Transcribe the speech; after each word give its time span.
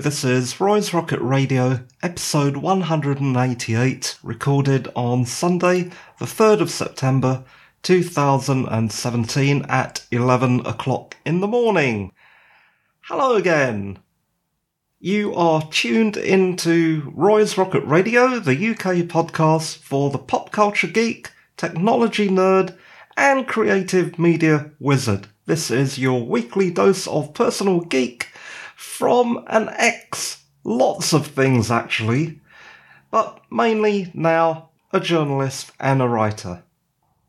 This 0.00 0.22
is 0.22 0.60
Roy's 0.60 0.94
Rocket 0.94 1.18
Radio, 1.20 1.80
episode 2.04 2.58
188, 2.58 4.18
recorded 4.22 4.86
on 4.94 5.24
Sunday, 5.24 5.90
the 6.20 6.24
3rd 6.24 6.60
of 6.60 6.70
September 6.70 7.42
2017 7.82 9.66
at 9.68 10.06
11 10.12 10.64
o'clock 10.64 11.16
in 11.26 11.40
the 11.40 11.48
morning. 11.48 12.12
Hello 13.00 13.34
again. 13.34 13.98
You 15.00 15.34
are 15.34 15.68
tuned 15.68 16.16
into 16.16 17.12
Roy's 17.12 17.58
Rocket 17.58 17.84
Radio, 17.84 18.38
the 18.38 18.52
UK 18.52 19.08
podcast 19.08 19.78
for 19.78 20.10
the 20.10 20.18
pop 20.18 20.52
culture 20.52 20.86
geek, 20.86 21.32
technology 21.56 22.28
nerd, 22.28 22.76
and 23.16 23.48
creative 23.48 24.16
media 24.16 24.70
wizard. 24.78 25.26
This 25.46 25.72
is 25.72 25.98
your 25.98 26.24
weekly 26.24 26.70
dose 26.70 27.08
of 27.08 27.34
personal 27.34 27.80
geek 27.80 28.28
from 28.78 29.42
an 29.48 29.68
ex. 29.70 30.44
Lots 30.62 31.12
of 31.12 31.26
things, 31.26 31.68
actually. 31.68 32.40
But 33.10 33.42
mainly 33.50 34.12
now 34.14 34.68
a 34.92 35.00
journalist 35.00 35.72
and 35.80 36.00
a 36.00 36.06
writer. 36.06 36.62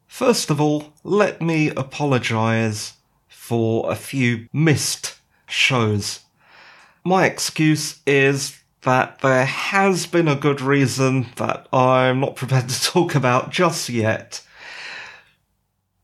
First 0.05 0.51
of 0.51 0.61
all, 0.61 0.93
let 1.03 1.41
me 1.41 1.71
apologise 1.71 2.93
for 3.27 3.91
a 3.91 3.95
few 3.95 4.47
missed 4.53 5.17
shows. 5.47 6.19
My 7.03 7.25
excuse 7.25 7.99
is 8.05 8.59
that 8.83 9.21
there 9.21 9.45
has 9.45 10.05
been 10.05 10.27
a 10.27 10.35
good 10.35 10.61
reason 10.61 11.29
that 11.37 11.67
I'm 11.73 12.19
not 12.19 12.35
prepared 12.35 12.69
to 12.69 12.83
talk 12.91 13.15
about 13.15 13.49
just 13.49 13.89
yet. 13.89 14.43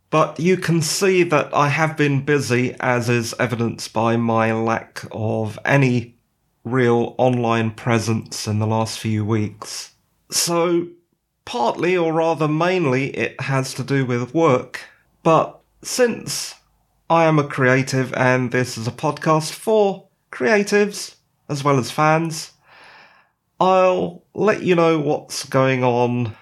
But 0.09 0.39
you 0.39 0.58
can 0.58 0.81
see 0.81 1.23
that 1.23 1.53
I 1.53 1.70
have 1.70 1.98
been 1.98 2.23
busy, 2.23 2.75
as 2.80 3.09
is 3.09 3.34
evidenced 3.39 3.92
by 3.92 4.17
my 4.17 4.53
lack 4.53 5.03
of 5.12 5.59
any 5.66 6.16
real 6.64 7.16
online 7.17 7.72
presence 7.72 8.47
in 8.47 8.59
the 8.59 8.67
last 8.67 9.00
few 9.00 9.25
weeks. 9.25 9.92
So, 10.31 10.88
partly, 11.44 11.97
or 11.97 12.14
rather 12.14 12.47
mainly, 12.47 13.16
it 13.16 13.39
has 13.42 13.73
to 13.75 13.84
do 13.84 14.06
with 14.06 14.34
work. 14.34 14.81
But 15.23 15.59
since 15.81 16.56
I 17.09 17.25
am 17.25 17.38
a 17.38 17.47
creative 17.47 18.14
and 18.14 18.52
this 18.52 18.78
is 18.78 18.88
a 18.88 18.92
podcast 18.92 19.52
for 19.52 20.08
creatives 20.31 21.16
as 21.47 21.64
well 21.64 21.78
as 21.78 21.92
fans, 21.92 22.52
I'll 23.59 24.23
let 24.34 24.64
you 24.64 24.75
know 24.75 25.00
what's 25.00 25.45
going 25.45 25.84
on 25.84 26.36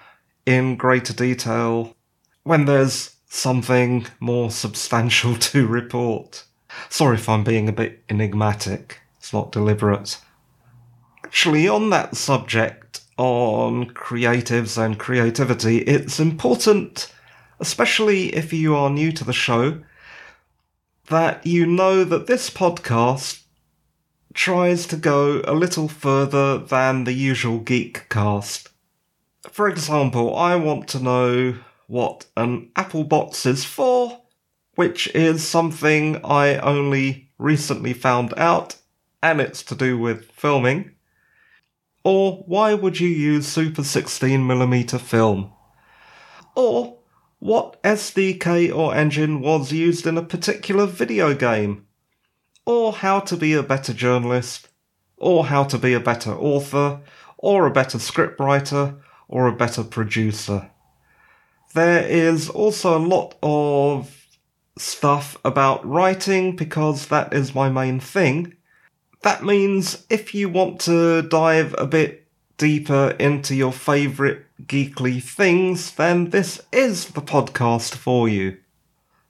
in 0.46 0.76
greater 0.76 1.12
detail 1.12 1.94
when 2.42 2.64
there's 2.64 3.13
something 3.34 4.06
more 4.20 4.50
substantial 4.50 5.34
to 5.50 5.66
report. 5.66 6.44
Sorry 6.88 7.16
if 7.16 7.28
I'm 7.28 7.44
being 7.44 7.68
a 7.68 7.72
bit 7.72 8.02
enigmatic. 8.08 9.00
It's 9.18 9.32
not 9.32 9.52
deliberate. 9.52 10.20
Actually, 11.24 11.68
on 11.68 11.90
that 11.90 12.16
subject, 12.16 13.00
on 13.16 13.86
creatives 13.90 14.78
and 14.78 14.98
creativity, 14.98 15.78
it's 15.78 16.20
important, 16.20 17.12
especially 17.58 18.34
if 18.34 18.52
you 18.52 18.76
are 18.76 18.90
new 18.90 19.10
to 19.12 19.24
the 19.24 19.32
show, 19.32 19.82
that 21.06 21.44
you 21.46 21.66
know 21.66 22.04
that 22.04 22.26
this 22.26 22.50
podcast 22.50 23.42
tries 24.32 24.86
to 24.86 24.96
go 24.96 25.42
a 25.44 25.54
little 25.54 25.88
further 25.88 26.58
than 26.58 27.04
the 27.04 27.12
usual 27.12 27.58
geek 27.58 28.08
cast. 28.08 28.70
For 29.50 29.68
example, 29.68 30.36
I 30.36 30.56
want 30.56 30.88
to 30.88 31.00
know 31.00 31.54
what 31.94 32.26
an 32.36 32.68
Apple 32.74 33.04
box 33.04 33.46
is 33.46 33.64
for, 33.64 34.20
which 34.74 35.06
is 35.14 35.46
something 35.46 36.20
I 36.24 36.56
only 36.56 37.30
recently 37.38 37.92
found 37.92 38.34
out, 38.36 38.74
and 39.22 39.40
it's 39.40 39.62
to 39.62 39.76
do 39.76 39.96
with 39.96 40.28
filming. 40.32 40.90
Or 42.02 42.42
why 42.48 42.74
would 42.74 42.98
you 42.98 43.06
use 43.06 43.46
Super 43.46 43.82
16mm 43.82 45.00
film? 45.00 45.52
Or 46.56 46.98
what 47.38 47.80
SDK 47.84 48.74
or 48.74 48.92
engine 48.92 49.40
was 49.40 49.70
used 49.70 50.04
in 50.04 50.18
a 50.18 50.22
particular 50.22 50.86
video 50.86 51.32
game? 51.32 51.86
Or 52.66 52.92
how 52.92 53.20
to 53.20 53.36
be 53.36 53.52
a 53.52 53.62
better 53.62 53.94
journalist? 53.94 54.66
Or 55.16 55.46
how 55.46 55.62
to 55.62 55.78
be 55.78 55.94
a 55.94 56.00
better 56.00 56.32
author? 56.32 57.02
Or 57.38 57.66
a 57.68 57.70
better 57.70 57.98
scriptwriter? 57.98 58.98
Or 59.28 59.46
a 59.46 59.56
better 59.56 59.84
producer? 59.84 60.72
There 61.74 62.06
is 62.06 62.48
also 62.48 62.96
a 62.96 63.02
lot 63.02 63.34
of 63.42 64.28
stuff 64.78 65.36
about 65.44 65.84
writing 65.84 66.54
because 66.54 67.08
that 67.08 67.32
is 67.32 67.54
my 67.54 67.68
main 67.68 67.98
thing. 67.98 68.54
That 69.22 69.42
means 69.42 70.06
if 70.08 70.34
you 70.34 70.48
want 70.48 70.80
to 70.82 71.22
dive 71.22 71.74
a 71.76 71.86
bit 71.86 72.28
deeper 72.58 73.16
into 73.18 73.56
your 73.56 73.72
favourite 73.72 74.42
geekly 74.62 75.20
things, 75.20 75.92
then 75.92 76.30
this 76.30 76.60
is 76.72 77.08
the 77.08 77.20
podcast 77.20 77.94
for 77.96 78.28
you. 78.28 78.58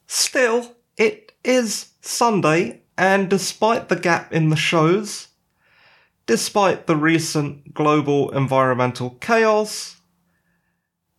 Still, 0.06 0.76
it 0.98 1.32
is 1.44 1.92
Sunday, 2.02 2.82
and 2.98 3.30
despite 3.30 3.88
the 3.88 3.96
gap 3.96 4.32
in 4.32 4.50
the 4.50 4.56
shows, 4.56 5.28
despite 6.26 6.86
the 6.86 6.96
recent 6.96 7.72
global 7.72 8.30
environmental 8.32 9.10
chaos, 9.20 9.96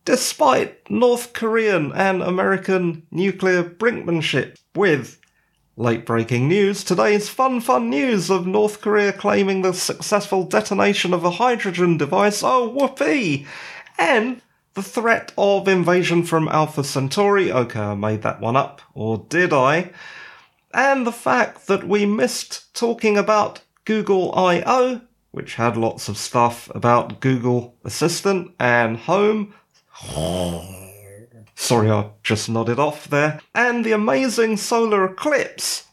despite 0.06 0.88
North 0.88 1.34
Korean 1.34 1.92
and 1.92 2.22
American 2.22 3.06
nuclear 3.10 3.62
brinkmanship 3.62 4.56
with 4.74 5.20
late 5.76 6.06
breaking 6.06 6.48
news. 6.48 6.84
Today's 6.84 7.28
fun, 7.28 7.60
fun 7.60 7.90
news 7.90 8.30
of 8.30 8.46
North 8.46 8.80
Korea 8.80 9.12
claiming 9.12 9.60
the 9.60 9.74
successful 9.74 10.44
detonation 10.44 11.12
of 11.12 11.24
a 11.24 11.32
hydrogen 11.32 11.98
device. 11.98 12.42
Oh, 12.42 12.68
whoopee! 12.68 13.46
And 13.98 14.40
the 14.74 14.82
threat 14.82 15.32
of 15.36 15.66
invasion 15.66 16.22
from 16.22 16.48
Alpha 16.48 16.84
Centauri. 16.84 17.50
Okay, 17.50 17.80
I 17.80 17.94
made 17.94 18.22
that 18.22 18.40
one 18.40 18.56
up. 18.56 18.80
Or 18.94 19.18
did 19.28 19.52
I? 19.52 19.90
And 20.72 21.04
the 21.04 21.12
fact 21.12 21.66
that 21.66 21.88
we 21.88 22.06
missed 22.06 22.72
talking 22.74 23.18
about 23.18 23.60
Google 23.84 24.32
I.O., 24.34 25.00
which 25.32 25.56
had 25.56 25.76
lots 25.76 26.08
of 26.08 26.16
stuff 26.16 26.70
about 26.74 27.20
Google 27.20 27.74
Assistant 27.84 28.52
and 28.60 28.96
Home, 28.98 29.52
Sorry, 31.54 31.90
I 31.90 32.10
just 32.22 32.48
nodded 32.48 32.78
off 32.78 33.08
there. 33.08 33.40
And 33.54 33.84
the 33.84 33.92
amazing 33.92 34.56
solar 34.56 35.04
eclipse. 35.04 35.84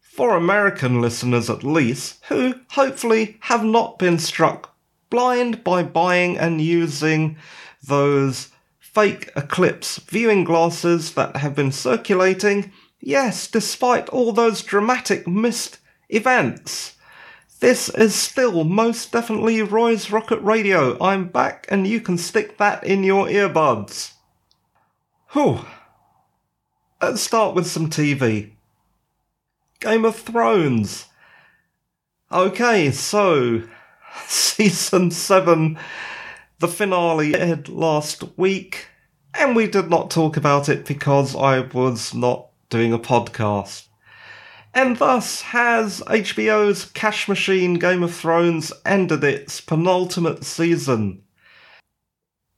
For 0.00 0.36
American 0.36 1.00
listeners 1.00 1.48
at 1.48 1.64
least, 1.64 2.24
who 2.28 2.54
hopefully 2.70 3.38
have 3.40 3.64
not 3.64 3.98
been 3.98 4.18
struck 4.18 4.74
blind 5.08 5.64
by 5.64 5.82
buying 5.82 6.38
and 6.38 6.60
using 6.60 7.36
those 7.82 8.48
fake 8.78 9.30
eclipse 9.36 9.98
viewing 9.98 10.44
glasses 10.44 11.14
that 11.14 11.36
have 11.36 11.54
been 11.54 11.72
circulating. 11.72 12.72
Yes, 13.00 13.46
despite 13.46 14.08
all 14.08 14.32
those 14.32 14.62
dramatic 14.62 15.26
missed 15.26 15.78
events. 16.08 16.96
This 17.60 17.90
is 17.90 18.14
still 18.14 18.64
most 18.64 19.12
definitely 19.12 19.60
Roy's 19.60 20.10
Rocket 20.10 20.40
Radio. 20.40 20.96
I'm 20.98 21.28
back 21.28 21.66
and 21.68 21.86
you 21.86 22.00
can 22.00 22.16
stick 22.16 22.56
that 22.56 22.82
in 22.84 23.04
your 23.04 23.26
earbuds. 23.26 24.14
Whew. 25.32 25.66
Let's 27.02 27.20
start 27.20 27.54
with 27.54 27.66
some 27.66 27.90
TV. 27.90 28.52
Game 29.78 30.06
of 30.06 30.16
Thrones. 30.16 31.08
Okay, 32.32 32.90
so 32.90 33.62
season 34.26 35.10
7, 35.10 35.78
the 36.60 36.68
finale 36.68 37.36
aired 37.36 37.68
last 37.68 38.24
week, 38.38 38.88
and 39.34 39.54
we 39.54 39.66
did 39.66 39.90
not 39.90 40.10
talk 40.10 40.38
about 40.38 40.70
it 40.70 40.86
because 40.86 41.36
I 41.36 41.60
was 41.60 42.14
not 42.14 42.48
doing 42.70 42.94
a 42.94 42.98
podcast. 42.98 43.89
And 44.72 44.96
thus 44.96 45.40
has 45.42 46.00
HBO's 46.02 46.84
cash 46.86 47.28
machine 47.28 47.74
Game 47.74 48.02
of 48.02 48.14
Thrones 48.14 48.72
ended 48.86 49.24
its 49.24 49.60
penultimate 49.60 50.44
season. 50.44 51.22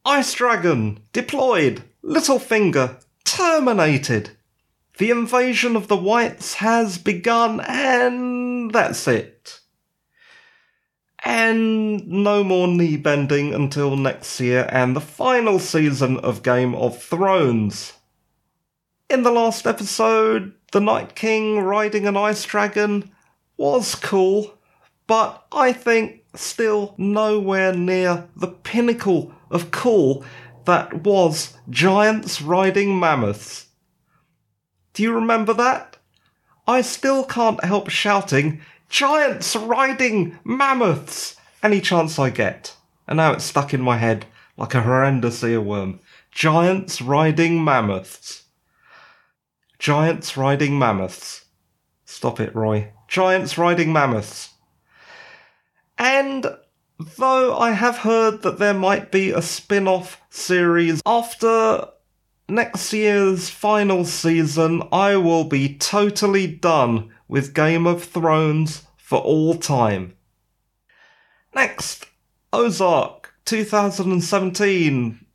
Ice 0.05 0.35
Dragon 0.35 1.01
deployed, 1.13 1.85
Littlefinger 2.05 3.01
terminated. 3.25 4.31
The 4.99 5.11
invasion 5.11 5.75
of 5.75 5.89
the 5.89 5.97
Whites 5.97 6.55
has 6.55 6.99
begun, 6.99 7.61
and 7.61 8.71
that's 8.73 9.09
it. 9.09 9.61
And 11.25 12.07
no 12.07 12.45
more 12.45 12.69
knee 12.69 12.97
bending 12.97 13.55
until 13.55 13.97
next 13.97 14.41
year 14.41 14.69
and 14.71 14.95
the 14.95 15.01
final 15.01 15.59
season 15.61 16.19
of 16.19 16.43
Game 16.43 16.75
of 16.75 17.01
Thrones. 17.01 17.93
In 19.13 19.25
the 19.25 19.31
last 19.31 19.67
episode, 19.67 20.55
the 20.73 20.81
Night 20.81 21.15
King 21.15 21.59
riding 21.61 22.07
an 22.07 22.17
ice 22.17 22.45
dragon 22.45 23.11
was 23.59 23.95
cool, 23.95 24.55
but 25.07 25.45
I 25.53 25.75
think 25.75 26.25
still 26.35 26.95
nowhere 26.97 27.75
near 27.75 28.27
the 28.35 28.47
pinnacle 28.47 29.35
of 29.51 29.71
cool 29.71 30.25
that 30.65 31.05
was 31.05 31.59
giants 31.69 32.41
riding 32.41 32.99
mammoths. 32.99 33.67
Do 34.95 35.03
you 35.03 35.13
remember 35.13 35.53
that? 35.53 35.99
I 36.67 36.81
still 36.81 37.23
can't 37.23 37.63
help 37.63 37.91
shouting, 37.91 38.63
Giants 38.89 39.55
riding 39.55 40.39
mammoths! 40.43 41.37
Any 41.63 41.83
chance 41.83 42.19
I 42.19 42.31
get. 42.31 42.77
And 43.07 43.19
now 43.19 43.33
it's 43.33 43.45
stuck 43.45 43.75
in 43.75 43.83
my 43.83 43.99
head 43.99 44.25
like 44.57 44.75
a 44.75 44.81
horrendous 44.81 45.43
earworm. 45.43 45.99
Giants 46.31 47.03
riding 47.03 47.63
mammoths. 47.63 48.42
Giants 49.83 50.37
riding 50.37 50.79
mammoths. 50.79 51.47
Stop 52.05 52.39
it, 52.39 52.55
Roy. 52.55 52.93
Giants 53.09 53.59
riding 53.59 53.93
mammoths. 53.93 54.51
And 55.99 56.47
though 57.19 57.59
I 57.59 57.73
have 57.73 57.99
heard 57.99 58.43
that 58.43 58.61
there 58.61 58.75
might 58.75 59.11
be 59.11 59.33
a 59.33 59.43
spin 59.43 59.89
off 59.89 60.23
series 60.31 61.03
after 61.05 61.89
next 62.49 62.93
year's 62.93 63.51
final 63.51 64.05
season, 64.05 64.85
I 64.93 65.17
will 65.17 65.43
be 65.43 65.77
totally 65.77 66.47
done 66.47 67.13
with 67.27 67.53
Game 67.53 67.85
of 67.85 68.05
Thrones 68.05 68.85
for 68.97 69.19
all 69.19 69.57
time. 69.57 70.15
Next, 71.57 72.07
Ozark 72.53 73.35
2017. 73.47 75.27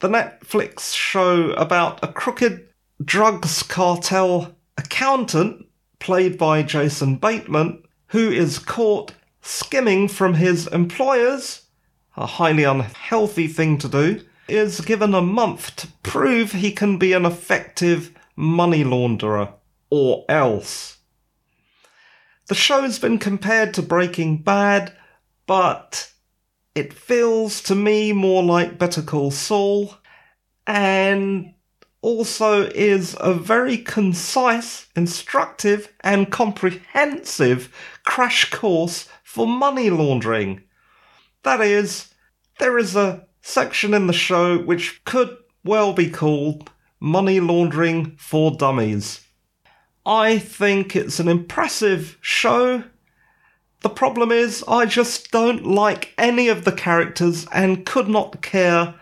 The 0.00 0.08
Netflix 0.08 0.92
show 0.92 1.52
about 1.52 2.02
a 2.02 2.08
crooked 2.08 2.66
drugs 3.04 3.62
cartel 3.62 4.54
accountant, 4.76 5.66
played 5.98 6.36
by 6.38 6.62
Jason 6.62 7.16
Bateman, 7.16 7.82
who 8.08 8.30
is 8.30 8.58
caught 8.58 9.12
skimming 9.40 10.08
from 10.08 10.34
his 10.34 10.66
employers, 10.68 11.62
a 12.16 12.26
highly 12.26 12.64
unhealthy 12.64 13.48
thing 13.48 13.78
to 13.78 13.88
do, 13.88 14.20
is 14.48 14.80
given 14.80 15.14
a 15.14 15.22
month 15.22 15.76
to 15.76 15.88
prove 16.02 16.52
he 16.52 16.72
can 16.72 16.98
be 16.98 17.12
an 17.12 17.24
effective 17.24 18.12
money 18.36 18.84
launderer, 18.84 19.52
or 19.90 20.24
else. 20.28 20.98
The 22.48 22.54
show's 22.54 22.98
been 22.98 23.18
compared 23.18 23.74
to 23.74 23.82
Breaking 23.82 24.42
Bad, 24.42 24.92
but 25.46 26.12
it 26.74 26.92
feels 26.92 27.62
to 27.62 27.74
me 27.74 28.12
more 28.12 28.42
like 28.42 28.78
Better 28.78 29.02
Call 29.02 29.30
Saul, 29.30 29.94
and 30.66 31.54
also 32.02 32.66
is 32.68 33.16
a 33.20 33.34
very 33.34 33.76
concise, 33.76 34.86
instructive, 34.96 35.92
and 36.00 36.30
comprehensive 36.30 37.74
crash 38.04 38.50
course 38.50 39.08
for 39.22 39.46
money 39.46 39.90
laundering. 39.90 40.62
That 41.42 41.60
is, 41.60 42.12
there 42.58 42.78
is 42.78 42.96
a 42.96 43.26
section 43.42 43.94
in 43.94 44.06
the 44.06 44.12
show 44.12 44.58
which 44.58 45.04
could 45.04 45.36
well 45.64 45.92
be 45.92 46.10
called 46.10 46.70
Money 47.00 47.40
Laundering 47.40 48.16
for 48.16 48.50
Dummies. 48.50 49.26
I 50.04 50.38
think 50.38 50.96
it's 50.96 51.20
an 51.20 51.28
impressive 51.28 52.18
show. 52.20 52.84
The 53.80 53.88
problem 53.88 54.30
is, 54.30 54.64
I 54.68 54.86
just 54.86 55.30
don't 55.30 55.66
like 55.66 56.12
any 56.18 56.48
of 56.48 56.64
the 56.64 56.72
characters 56.72 57.46
and 57.52 57.86
could 57.86 58.08
not 58.08 58.42
care 58.42 58.94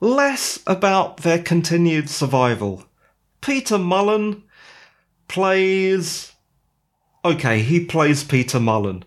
less 0.00 0.58
about 0.66 1.18
their 1.18 1.40
continued 1.42 2.10
survival. 2.10 2.84
Peter 3.40 3.76
Mullan 3.76 4.42
plays. 5.28 6.32
Okay, 7.24 7.60
he 7.60 7.84
plays 7.84 8.24
Peter 8.24 8.58
Mullan, 8.58 9.04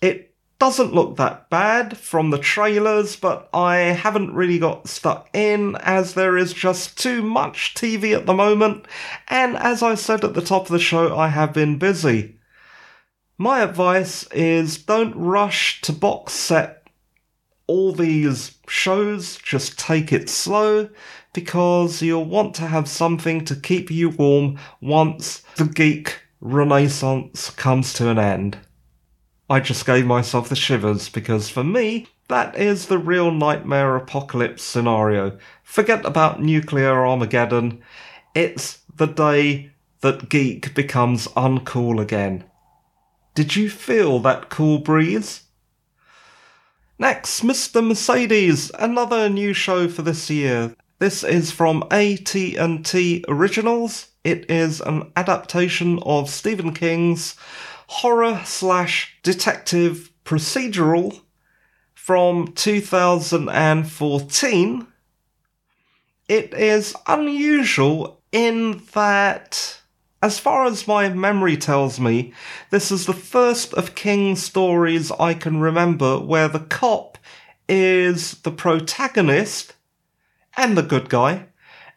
It 0.02 0.29
doesn't 0.60 0.94
look 0.94 1.16
that 1.16 1.50
bad 1.50 1.98
from 1.98 2.30
the 2.30 2.38
trailers, 2.38 3.16
but 3.16 3.50
I 3.54 3.78
haven't 3.78 4.34
really 4.34 4.60
got 4.60 4.90
stuck 4.90 5.30
in 5.34 5.78
as 5.78 6.14
there 6.14 6.38
is 6.38 6.54
just 6.54 6.98
too 6.98 7.24
much 7.24 7.74
TV 7.74 8.16
at 8.16 8.26
the 8.26 8.34
moment, 8.34 8.86
and 9.30 9.56
as 9.58 9.82
I 9.82 9.96
said 9.96 10.24
at 10.24 10.34
the 10.34 10.42
top 10.42 10.64
of 10.64 10.72
the 10.72 10.80
show, 10.80 11.18
I 11.18 11.30
have 11.30 11.54
been 11.54 11.78
busy. 11.78 12.36
My 13.38 13.62
advice 13.62 14.28
is 14.34 14.78
don't 14.78 15.16
rush 15.16 15.82
to 15.82 15.94
box 15.94 16.34
set 16.34 16.80
all 17.68 17.94
these 17.94 18.58
shows, 18.68 19.38
just 19.38 19.78
take 19.78 20.12
it 20.12 20.28
slow 20.28 20.90
because 21.34 22.02
you'll 22.02 22.26
want 22.26 22.56
to 22.56 22.64
have 22.64 22.88
something 22.88 23.46
to 23.46 23.56
keep 23.56 23.92
you 23.92 24.10
warm 24.10 24.58
once 24.82 25.44
the 25.56 25.66
geek 25.66 26.20
renaissance 26.42 27.52
comes 27.52 27.94
to 27.94 28.10
an 28.10 28.18
end. 28.18 28.58
I 29.50 29.60
just 29.60 29.86
gave 29.86 30.06
myself 30.06 30.48
the 30.48 30.56
shivers 30.56 31.10
because 31.10 31.50
for 31.50 31.64
me, 31.64 32.08
that 32.28 32.56
is 32.56 32.86
the 32.86 33.00
real 33.00 33.32
nightmare 33.32 33.96
apocalypse 33.96 34.62
scenario. 34.62 35.40
Forget 35.64 36.06
about 36.06 36.42
nuclear 36.42 37.04
Armageddon. 37.04 37.82
It's 38.36 38.84
the 38.96 39.08
day 39.08 39.72
that 40.02 40.30
geek 40.30 40.76
becomes 40.76 41.28
uncool 41.30 42.00
again. 42.00 42.44
Did 43.34 43.56
you 43.56 43.72
feel 43.72 44.20
that 44.20 44.50
cool 44.50 44.78
breeze? 44.78 45.44
Next, 47.00 47.42
Mr. 47.42 47.86
Mercedes, 47.86 48.72
another 48.78 49.30
new 49.30 49.54
show 49.54 49.88
for 49.88 50.04
this 50.04 50.30
year. 50.30 50.76
This 51.00 51.24
is 51.24 51.50
from 51.50 51.84
AT&T 51.90 53.26
Originals. 53.28 54.10
It 54.24 54.52
is 54.52 54.82
an 54.82 55.12
adaptation 55.16 56.00
of 56.04 56.30
Stephen 56.30 56.74
King's 56.74 57.36
horror 57.90 58.42
slash 58.46 59.18
detective 59.24 60.12
procedural 60.24 61.22
from 61.96 62.54
2014. 62.54 64.88
It 66.28 66.54
is 66.54 66.96
unusual 67.08 68.22
in 68.32 68.84
that 68.94 69.82
as 70.22 70.38
far 70.38 70.66
as 70.66 70.88
my 70.88 71.10
memory 71.10 71.58
tells 71.58 72.00
me, 72.00 72.32
this 72.70 72.92
is 72.92 73.08
the 73.08 73.14
first 73.14 73.74
of 73.74 73.96
King's 73.96 74.44
stories 74.44 75.12
I 75.14 75.34
can 75.34 75.60
remember 75.60 76.20
where 76.20 76.48
the 76.48 76.60
cop 76.60 77.18
is 77.68 78.34
the 78.42 78.52
protagonist 78.52 79.74
and 80.56 80.78
the 80.78 80.84
good 80.84 81.10
guy, 81.10 81.48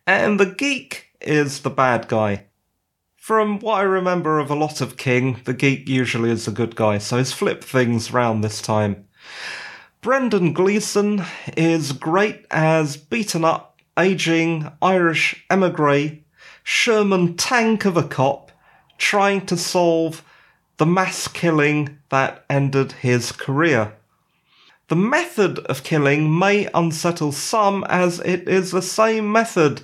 and 0.06 0.40
the 0.40 0.46
geek 0.46 1.10
is 1.20 1.60
the 1.60 1.70
bad 1.70 2.08
guy. 2.08 2.46
From 3.22 3.60
what 3.60 3.74
I 3.74 3.82
remember 3.82 4.40
of 4.40 4.50
a 4.50 4.56
lot 4.56 4.80
of 4.80 4.96
King, 4.96 5.40
the 5.44 5.54
geek 5.54 5.88
usually 5.88 6.28
is 6.28 6.48
a 6.48 6.50
good 6.50 6.74
guy, 6.74 6.98
so 6.98 7.18
he's 7.18 7.32
flipped 7.32 7.62
things 7.62 8.12
round 8.12 8.42
this 8.42 8.60
time. 8.60 9.06
Brendan 10.00 10.52
Gleeson 10.52 11.22
is 11.56 11.92
great 11.92 12.44
as 12.50 12.96
beaten 12.96 13.44
up, 13.44 13.78
aging 13.96 14.72
Irish 14.82 15.44
emigre 15.48 16.18
Sherman 16.64 17.36
tank 17.36 17.84
of 17.84 17.96
a 17.96 18.02
cop 18.02 18.50
trying 18.98 19.46
to 19.46 19.56
solve 19.56 20.24
the 20.78 20.86
mass 20.86 21.28
killing 21.28 21.98
that 22.08 22.44
ended 22.50 22.90
his 22.90 23.30
career. 23.30 23.92
The 24.88 24.96
method 24.96 25.60
of 25.60 25.84
killing 25.84 26.36
may 26.36 26.68
unsettle 26.74 27.30
some 27.30 27.84
as 27.84 28.18
it 28.18 28.48
is 28.48 28.72
the 28.72 28.82
same 28.82 29.30
method 29.30 29.82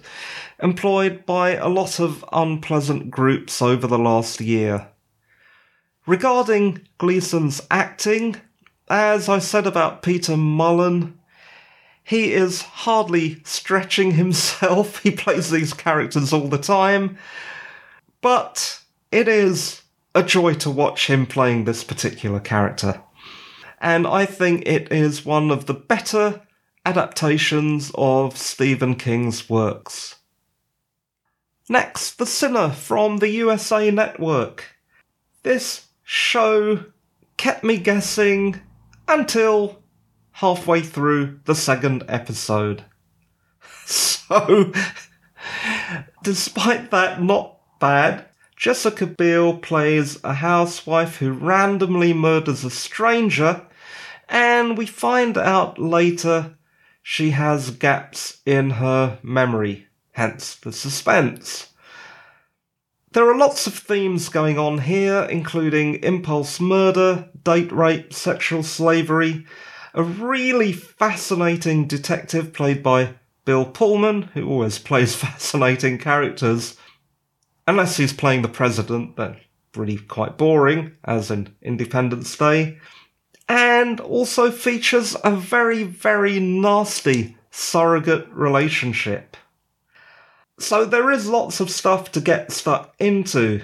employed 0.61 1.25
by 1.25 1.55
a 1.55 1.69
lot 1.69 2.01
of 2.01 2.25
unpleasant 2.33 3.11
groups 3.11 3.63
over 3.63 3.87
the 3.87 3.99
last 3.99 4.41
year. 4.41 4.89
Regarding 6.07 6.87
Gleeson's 6.99 7.61
acting, 7.71 8.37
as 8.89 9.29
I 9.29 9.39
said 9.39 9.67
about 9.67 10.03
Peter 10.03 10.33
Mullan, 10.35 11.15
he 12.03 12.33
is 12.33 12.63
hardly 12.63 13.43
stretching 13.45 14.13
himself. 14.23 15.03
He 15.03 15.11
plays 15.11 15.51
these 15.51 15.75
characters 15.75 16.33
all 16.33 16.49
the 16.49 16.59
time. 16.59 17.19
But 18.21 18.81
it 19.13 19.29
is 19.29 19.83
a 20.15 20.23
joy 20.23 20.55
to 20.55 20.71
watch 20.71 21.09
him 21.09 21.27
playing 21.27 21.65
this 21.65 21.85
particular 21.85 22.41
character. 22.41 23.03
And 23.81 24.07
I 24.07 24.27
think 24.27 24.67
it 24.67 24.91
is 24.91 25.25
one 25.25 25.51
of 25.51 25.67
the 25.67 25.75
better 25.75 26.41
adaptations 26.85 27.93
of 27.95 28.37
Stephen 28.37 28.95
King's 28.97 29.49
works. 29.49 30.17
Next, 31.69 32.17
The 32.17 32.25
Sinner 32.25 32.71
from 32.71 33.19
the 33.19 33.29
USA 33.29 33.91
Network. 33.91 34.65
This 35.43 35.89
show 36.03 36.85
kept 37.37 37.63
me 37.63 37.77
guessing 37.77 38.61
until 39.07 39.83
halfway 40.33 40.81
through 40.81 41.41
the 41.45 41.55
second 41.55 42.05
episode. 42.09 42.85
So, 44.29 44.75
despite 46.23 46.91
that 46.91 47.23
not 47.23 47.59
bad, 47.81 48.27
Jessica 48.57 49.07
Biel 49.07 49.57
plays 49.57 50.23
a 50.23 50.35
housewife 50.35 51.17
who 51.17 51.33
randomly 51.33 52.13
murders 52.13 52.63
a 52.63 52.71
stranger, 52.71 53.67
and 54.29 54.77
we 54.77 54.85
find 54.85 55.39
out 55.39 55.79
later 55.79 56.59
she 57.03 57.31
has 57.31 57.71
gaps 57.71 58.43
in 58.45 58.69
her 58.73 59.19
memory, 59.23 59.88
hence 60.19 60.57
the 60.57 60.73
suspense. 60.73 61.69
There 63.13 63.31
are 63.31 63.39
lots 63.39 63.69
of 63.69 63.75
themes 63.75 64.29
going 64.29 64.59
on 64.59 64.79
here, 64.79 65.23
including 65.31 66.03
impulse 66.03 66.61
murder, 66.61 67.31
date 67.45 67.71
rape, 67.71 68.13
sexual 68.13 68.65
slavery, 68.65 69.47
a 69.95 70.03
really 70.03 70.73
fascinating 70.73 71.87
detective 71.87 72.53
played 72.53 72.83
by 72.83 73.15
Bill 73.45 73.65
Pullman, 73.65 74.23
who 74.35 74.47
always 74.47 74.79
plays 74.89 75.15
fascinating 75.15 75.99
characters. 75.99 76.77
Unless 77.69 77.97
he's 77.97 78.13
playing 78.13 78.43
the 78.43 78.49
president, 78.49 79.17
then 79.17 79.37
really 79.77 79.99
quite 79.99 80.37
boring, 80.37 80.97
as 81.05 81.31
in 81.31 81.55
Independence 81.63 82.37
Day. 82.37 82.79
And 83.49 84.01
also 84.01 84.51
features 84.51 85.17
a 85.23 85.31
very, 85.31 85.85
very 85.85 86.41
nasty 86.41 87.37
surrogate 87.53 88.29
relationship. 88.31 89.37
So 90.59 90.85
there 90.85 91.11
is 91.11 91.29
lots 91.29 91.61
of 91.61 91.71
stuff 91.71 92.13
to 92.13 92.21
get 92.21 92.53
stuck 92.53 92.95
into. 92.99 93.63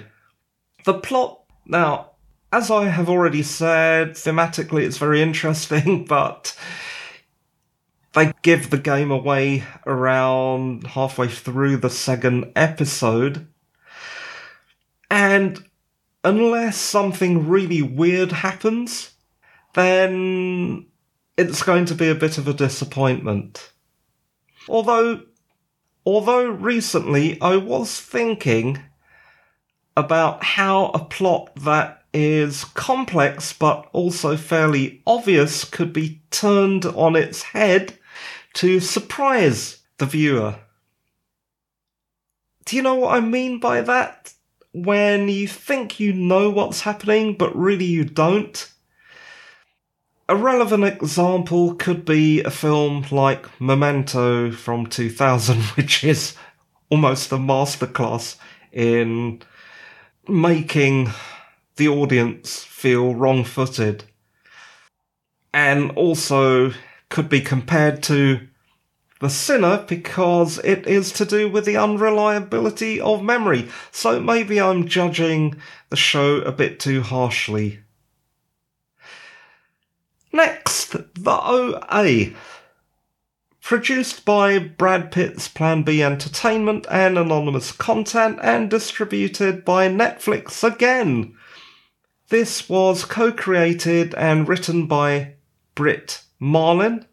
The 0.85 0.93
plot, 0.93 1.41
now, 1.65 2.11
as 2.51 2.71
I 2.71 2.85
have 2.85 3.09
already 3.09 3.43
said, 3.43 4.11
thematically 4.11 4.83
it's 4.83 4.97
very 4.97 5.21
interesting, 5.23 6.05
but 6.05 6.57
they 8.13 8.31
give 8.43 8.69
the 8.69 8.77
game 8.77 9.11
away 9.11 9.63
around 9.85 10.87
halfway 10.87 11.27
through 11.27 11.77
the 11.77 11.89
second 11.89 12.51
episode. 12.55 13.47
And 15.11 15.63
unless 16.23 16.77
something 16.77 17.47
really 17.47 17.81
weird 17.81 18.31
happens, 18.31 19.11
then 19.73 20.85
it's 21.37 21.61
going 21.61 21.85
to 21.85 21.95
be 21.95 22.09
a 22.09 22.15
bit 22.15 22.37
of 22.37 22.47
a 22.47 22.53
disappointment. 22.53 23.73
Although, 24.69 25.21
although 26.05 26.47
recently 26.49 27.39
I 27.41 27.57
was 27.57 27.99
thinking 27.99 28.79
about 29.97 30.43
how 30.43 30.87
a 30.87 30.99
plot 30.99 31.51
that 31.57 32.03
is 32.13 32.63
complex 32.63 33.51
but 33.51 33.89
also 33.91 34.37
fairly 34.37 35.01
obvious 35.05 35.65
could 35.65 35.91
be 35.91 36.21
turned 36.31 36.85
on 36.85 37.15
its 37.15 37.41
head 37.41 37.97
to 38.53 38.79
surprise 38.79 39.79
the 39.97 40.05
viewer. 40.05 40.55
Do 42.65 42.75
you 42.75 42.81
know 42.81 42.95
what 42.95 43.15
I 43.15 43.19
mean 43.19 43.59
by 43.59 43.81
that? 43.81 44.33
When 44.73 45.29
you 45.29 45.47
think 45.47 45.99
you 45.99 46.13
know 46.13 46.49
what's 46.49 46.81
happening, 46.81 47.35
but 47.37 47.55
really 47.55 47.85
you 47.85 48.03
don't. 48.03 48.71
A 50.27 50.35
relevant 50.35 50.85
example 50.85 51.75
could 51.75 52.03
be 52.03 52.41
a 52.41 52.49
film 52.49 53.05
like 53.11 53.61
Memento 53.61 54.51
from 54.51 54.87
2000, 54.87 55.61
which 55.77 56.03
is 56.03 56.35
almost 56.89 57.31
a 57.31 57.37
masterclass 57.37 58.35
in 58.71 59.43
making 60.27 61.11
the 61.75 61.87
audience 61.87 62.63
feel 62.63 63.13
wrong 63.13 63.43
footed. 63.43 64.05
And 65.53 65.91
also 65.91 66.73
could 67.09 67.29
be 67.29 67.41
compared 67.41 68.01
to 68.03 68.47
The 69.21 69.29
Sinner 69.29 69.85
because 69.87 70.57
it 70.63 70.87
is 70.87 71.11
to 71.13 71.25
do 71.25 71.49
with 71.49 71.65
the 71.65 71.77
unreliability 71.77 72.99
of 72.99 73.21
memory. 73.21 73.69
So 73.91 74.19
maybe 74.19 74.59
I'm 74.59 74.87
judging 74.87 75.61
the 75.91 75.95
show 75.95 76.37
a 76.37 76.51
bit 76.51 76.79
too 76.79 77.03
harshly. 77.03 77.84
Next, 80.35 80.91
The 80.91 81.31
OA. 81.31 82.33
Produced 83.61 84.25
by 84.25 84.59
Brad 84.59 85.09
Pitt's 85.09 85.47
Plan 85.47 85.83
B 85.83 86.03
Entertainment 86.03 86.85
and 86.91 87.17
Anonymous 87.17 87.71
Content 87.71 88.39
and 88.41 88.69
distributed 88.69 89.63
by 89.63 89.87
Netflix 89.87 90.61
again. 90.61 91.37
This 92.27 92.67
was 92.67 93.05
co 93.05 93.31
created 93.31 94.13
and 94.15 94.49
written 94.49 94.87
by 94.87 95.35
Brit 95.73 96.23
Marling, 96.37 97.05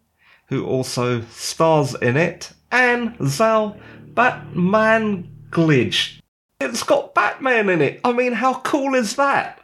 who 0.49 0.67
also 0.67 1.21
stars 1.31 1.95
in 1.95 2.17
it, 2.17 2.50
and 2.73 3.14
Zal 3.25 3.76
Batmanglij. 4.14 6.19
It's 6.61 6.83
got 6.83 7.14
Batman 7.14 7.69
in 7.69 7.83
it. 7.83 8.00
I 8.02 8.12
mean, 8.12 8.33
how 8.33 8.55
cool 8.62 8.97
is 8.97 9.14
that? 9.14 9.61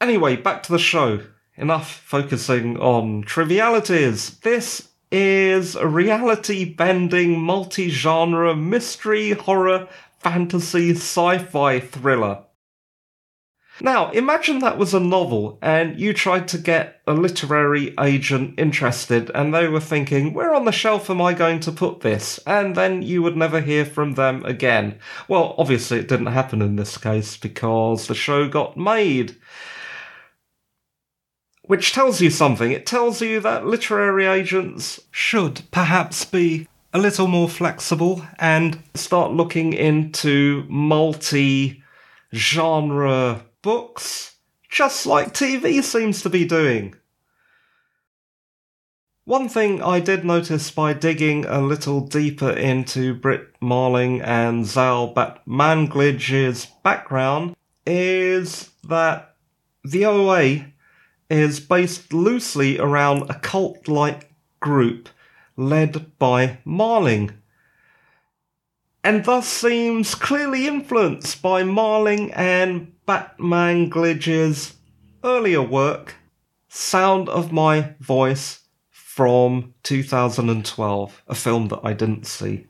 Anyway, 0.00 0.36
back 0.36 0.62
to 0.62 0.72
the 0.72 0.78
show. 0.78 1.20
Enough 1.60 1.92
focusing 1.92 2.78
on 2.78 3.22
trivialities. 3.22 4.38
This 4.40 4.88
is 5.12 5.76
a 5.76 5.86
reality 5.86 6.64
bending, 6.64 7.38
multi 7.38 7.90
genre 7.90 8.56
mystery, 8.56 9.32
horror, 9.32 9.86
fantasy, 10.20 10.92
sci 10.92 11.36
fi 11.36 11.78
thriller. 11.78 12.44
Now, 13.82 14.10
imagine 14.12 14.60
that 14.60 14.78
was 14.78 14.94
a 14.94 15.00
novel 15.00 15.58
and 15.60 16.00
you 16.00 16.14
tried 16.14 16.48
to 16.48 16.58
get 16.58 17.02
a 17.06 17.12
literary 17.12 17.94
agent 18.00 18.58
interested 18.58 19.30
and 19.34 19.54
they 19.54 19.68
were 19.68 19.80
thinking, 19.80 20.32
where 20.32 20.54
on 20.54 20.64
the 20.64 20.72
shelf 20.72 21.10
am 21.10 21.20
I 21.20 21.34
going 21.34 21.60
to 21.60 21.72
put 21.72 22.00
this? 22.00 22.40
And 22.46 22.74
then 22.74 23.02
you 23.02 23.22
would 23.22 23.36
never 23.36 23.60
hear 23.60 23.84
from 23.84 24.14
them 24.14 24.46
again. 24.46 24.98
Well, 25.28 25.54
obviously 25.58 25.98
it 25.98 26.08
didn't 26.08 26.26
happen 26.26 26.62
in 26.62 26.76
this 26.76 26.96
case 26.96 27.36
because 27.36 28.06
the 28.06 28.14
show 28.14 28.48
got 28.48 28.78
made. 28.78 29.36
Which 31.70 31.92
tells 31.92 32.20
you 32.20 32.30
something. 32.30 32.72
It 32.72 32.84
tells 32.84 33.22
you 33.22 33.38
that 33.38 33.64
literary 33.64 34.26
agents 34.26 34.98
should 35.12 35.62
perhaps 35.70 36.24
be 36.24 36.66
a 36.92 36.98
little 36.98 37.28
more 37.28 37.48
flexible 37.48 38.26
and 38.40 38.82
start 38.94 39.30
looking 39.30 39.72
into 39.72 40.64
multi 40.68 41.80
genre 42.34 43.44
books, 43.62 44.34
just 44.68 45.06
like 45.06 45.32
TV 45.32 45.80
seems 45.80 46.22
to 46.22 46.28
be 46.28 46.44
doing. 46.44 46.96
One 49.24 49.48
thing 49.48 49.80
I 49.80 50.00
did 50.00 50.24
notice 50.24 50.72
by 50.72 50.92
digging 50.92 51.44
a 51.44 51.60
little 51.60 52.00
deeper 52.00 52.50
into 52.50 53.14
Brit 53.14 53.46
Marling 53.60 54.22
and 54.22 54.66
Zal 54.66 55.14
Batmanglij's 55.14 56.66
background 56.82 57.54
is 57.86 58.70
that 58.82 59.36
the 59.84 60.04
OA 60.04 60.72
is 61.30 61.60
based 61.60 62.12
loosely 62.12 62.78
around 62.78 63.30
a 63.30 63.38
cult 63.38 63.86
like 63.88 64.32
group 64.58 65.08
led 65.56 66.18
by 66.18 66.58
Marling, 66.64 67.30
and 69.02 69.24
thus 69.24 69.46
seems 69.46 70.14
clearly 70.14 70.66
influenced 70.66 71.40
by 71.40 71.62
Marling 71.62 72.32
and 72.32 72.92
Batmanglij's 73.06 74.74
earlier 75.24 75.62
work, 75.62 76.16
Sound 76.68 77.28
of 77.28 77.52
My 77.52 77.94
Voice 78.00 78.60
from 78.90 79.74
2012, 79.82 81.22
a 81.28 81.34
film 81.34 81.68
that 81.68 81.80
I 81.82 81.92
didn't 81.92 82.26
see. 82.26 82.66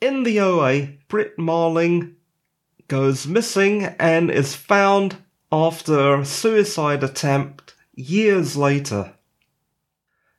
In 0.00 0.22
the 0.22 0.40
OA, 0.40 0.88
Brit 1.08 1.38
Marling 1.38 2.16
goes 2.88 3.26
missing 3.26 3.84
and 3.98 4.30
is 4.30 4.54
found 4.54 5.16
after 5.54 6.16
a 6.16 6.24
suicide 6.24 7.04
attempt 7.04 7.74
years 7.94 8.56
later. 8.56 9.14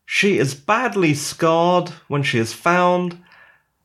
She 0.05 0.38
is 0.38 0.53
badly 0.53 1.13
scarred 1.13 1.89
when 2.07 2.22
she 2.22 2.38
is 2.38 2.53
found, 2.53 3.24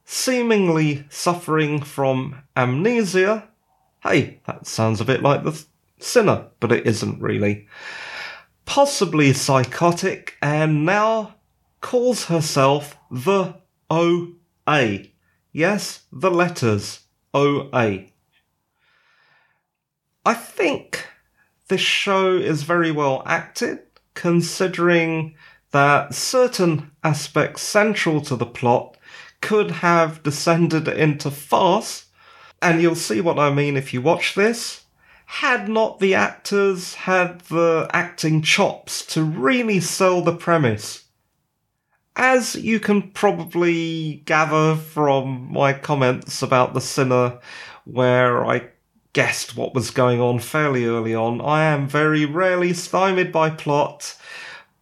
seemingly 0.05 1.05
suffering 1.09 1.81
from 1.83 2.43
amnesia 2.57 3.51
hey, 4.03 4.41
that 4.47 4.67
sounds 4.67 5.01
a 5.01 5.05
bit 5.05 5.23
like 5.23 5.45
the 5.45 5.65
sinner, 5.99 6.47
but 6.59 6.73
it 6.73 6.87
isn't 6.87 7.21
really. 7.21 7.67
Possibly 8.65 9.33
psychotic, 9.33 10.37
and 10.41 10.85
now 10.85 11.35
calls 11.81 12.27
herself 12.27 12.97
the 13.11 13.55
OA. 13.91 15.07
Yes, 15.53 16.03
the 16.13 16.31
letters 16.31 17.01
OA. 17.35 18.07
I 20.25 20.35
think 20.35 21.07
this 21.71 21.81
show 21.81 22.37
is 22.37 22.65
very 22.65 22.93
well 22.93 23.23
acted, 23.25 23.79
considering 24.15 25.35
that 25.71 26.15
certain 26.15 26.91
aspects 27.03 27.63
central 27.63 28.21
to 28.21 28.37
the 28.37 28.45
plot 28.45 28.99
could 29.41 29.71
have 29.71 30.23
descended 30.23 30.87
into 30.87 31.31
farce 31.31 32.11
and 32.63 32.83
you'll 32.83 32.95
see 32.95 33.21
what 33.21 33.39
I 33.39 33.53
mean 33.53 33.77
if 33.77 33.95
you 33.95 34.03
watch 34.03 34.35
this. 34.35 34.85
had 35.27 35.69
not 35.69 36.01
the 36.01 36.13
actors 36.13 36.95
had 36.95 37.41
the 37.43 37.89
acting 37.93 38.43
chops 38.43 39.07
to 39.07 39.23
really 39.23 39.79
sell 39.79 40.23
the 40.23 40.35
premise. 40.35 41.05
As 42.17 42.57
you 42.57 42.81
can 42.81 43.13
probably 43.13 44.23
gather 44.27 44.75
from 44.75 45.53
my 45.53 45.73
comments 45.73 46.43
about 46.43 46.75
The 46.75 46.81
Sinner, 46.81 47.39
where 47.85 48.45
I 48.45 48.71
guessed 49.13 49.57
what 49.57 49.75
was 49.75 49.91
going 49.91 50.21
on 50.21 50.39
fairly 50.39 50.85
early 50.85 51.15
on, 51.15 51.41
I 51.41 51.65
am 51.65 51.89
very 51.89 52.25
rarely 52.25 52.73
stymied 52.73 53.33
by 53.33 53.51
plot, 53.51 54.17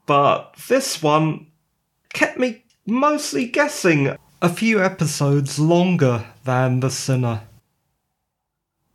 but 0.06 0.54
this 0.68 1.02
one 1.02 1.46
kept 2.12 2.38
me 2.38 2.64
mostly 2.86 3.46
guessing 3.46 4.16
a 4.40 4.48
few 4.48 4.82
episodes 4.82 5.58
longer 5.58 6.26
than 6.44 6.80
The 6.80 6.90
Sinner. 6.90 7.42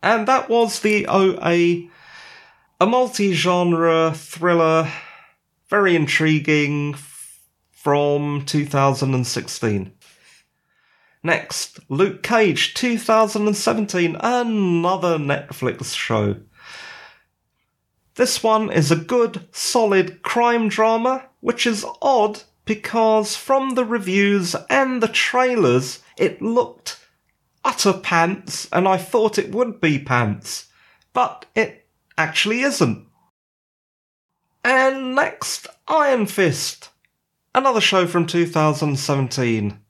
And 0.01 0.27
that 0.27 0.49
was 0.49 0.79
the 0.79 1.07
OA, 1.07 1.87
a 2.79 2.85
multi 2.85 3.33
genre 3.33 4.11
thriller, 4.13 4.91
very 5.69 5.95
intriguing 5.95 6.95
from 7.71 8.45
2016. 8.45 9.93
Next, 11.25 11.79
Luke 11.87 12.21
Cage 12.21 12.73
2017, 12.73 14.17
another 14.19 15.17
Netflix 15.17 15.95
show. 15.95 16.35
This 18.15 18.43
one 18.43 18.69
is 18.69 18.91
a 18.91 18.97
good, 18.97 19.47
solid 19.51 20.21
crime 20.21 20.67
drama, 20.67 21.29
which 21.39 21.65
is 21.65 21.85
odd 22.01 22.43
because 22.65 23.37
from 23.37 23.75
the 23.75 23.85
reviews 23.85 24.53
and 24.69 25.01
the 25.01 25.07
trailers, 25.07 26.03
it 26.17 26.41
looked 26.41 26.99
utter 27.63 27.93
pants, 27.93 28.67
and 28.73 28.85
I 28.85 28.97
thought 28.97 29.37
it 29.37 29.55
would 29.55 29.79
be 29.79 29.99
pants, 29.99 30.67
but 31.13 31.45
it 31.55 31.87
actually 32.17 32.61
isn't. 32.63 33.07
And 34.65 35.15
next, 35.15 35.67
Iron 35.87 36.25
Fist, 36.25 36.89
another 37.55 37.81
show 37.81 38.07
from 38.07 38.27
2017. 38.27 39.82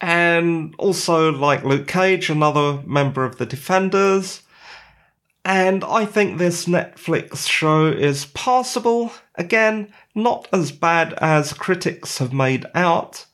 And 0.00 0.74
also, 0.78 1.30
like 1.30 1.64
Luke 1.64 1.86
Cage, 1.86 2.30
another 2.30 2.82
member 2.86 3.24
of 3.24 3.36
the 3.36 3.46
Defenders. 3.46 4.42
And 5.44 5.84
I 5.84 6.04
think 6.04 6.38
this 6.38 6.66
Netflix 6.66 7.48
show 7.48 7.86
is 7.86 8.26
passable. 8.26 9.12
Again, 9.36 9.92
not 10.14 10.48
as 10.52 10.72
bad 10.72 11.14
as 11.14 11.52
critics 11.52 12.18
have 12.18 12.32
made 12.32 12.66
out, 12.74 13.26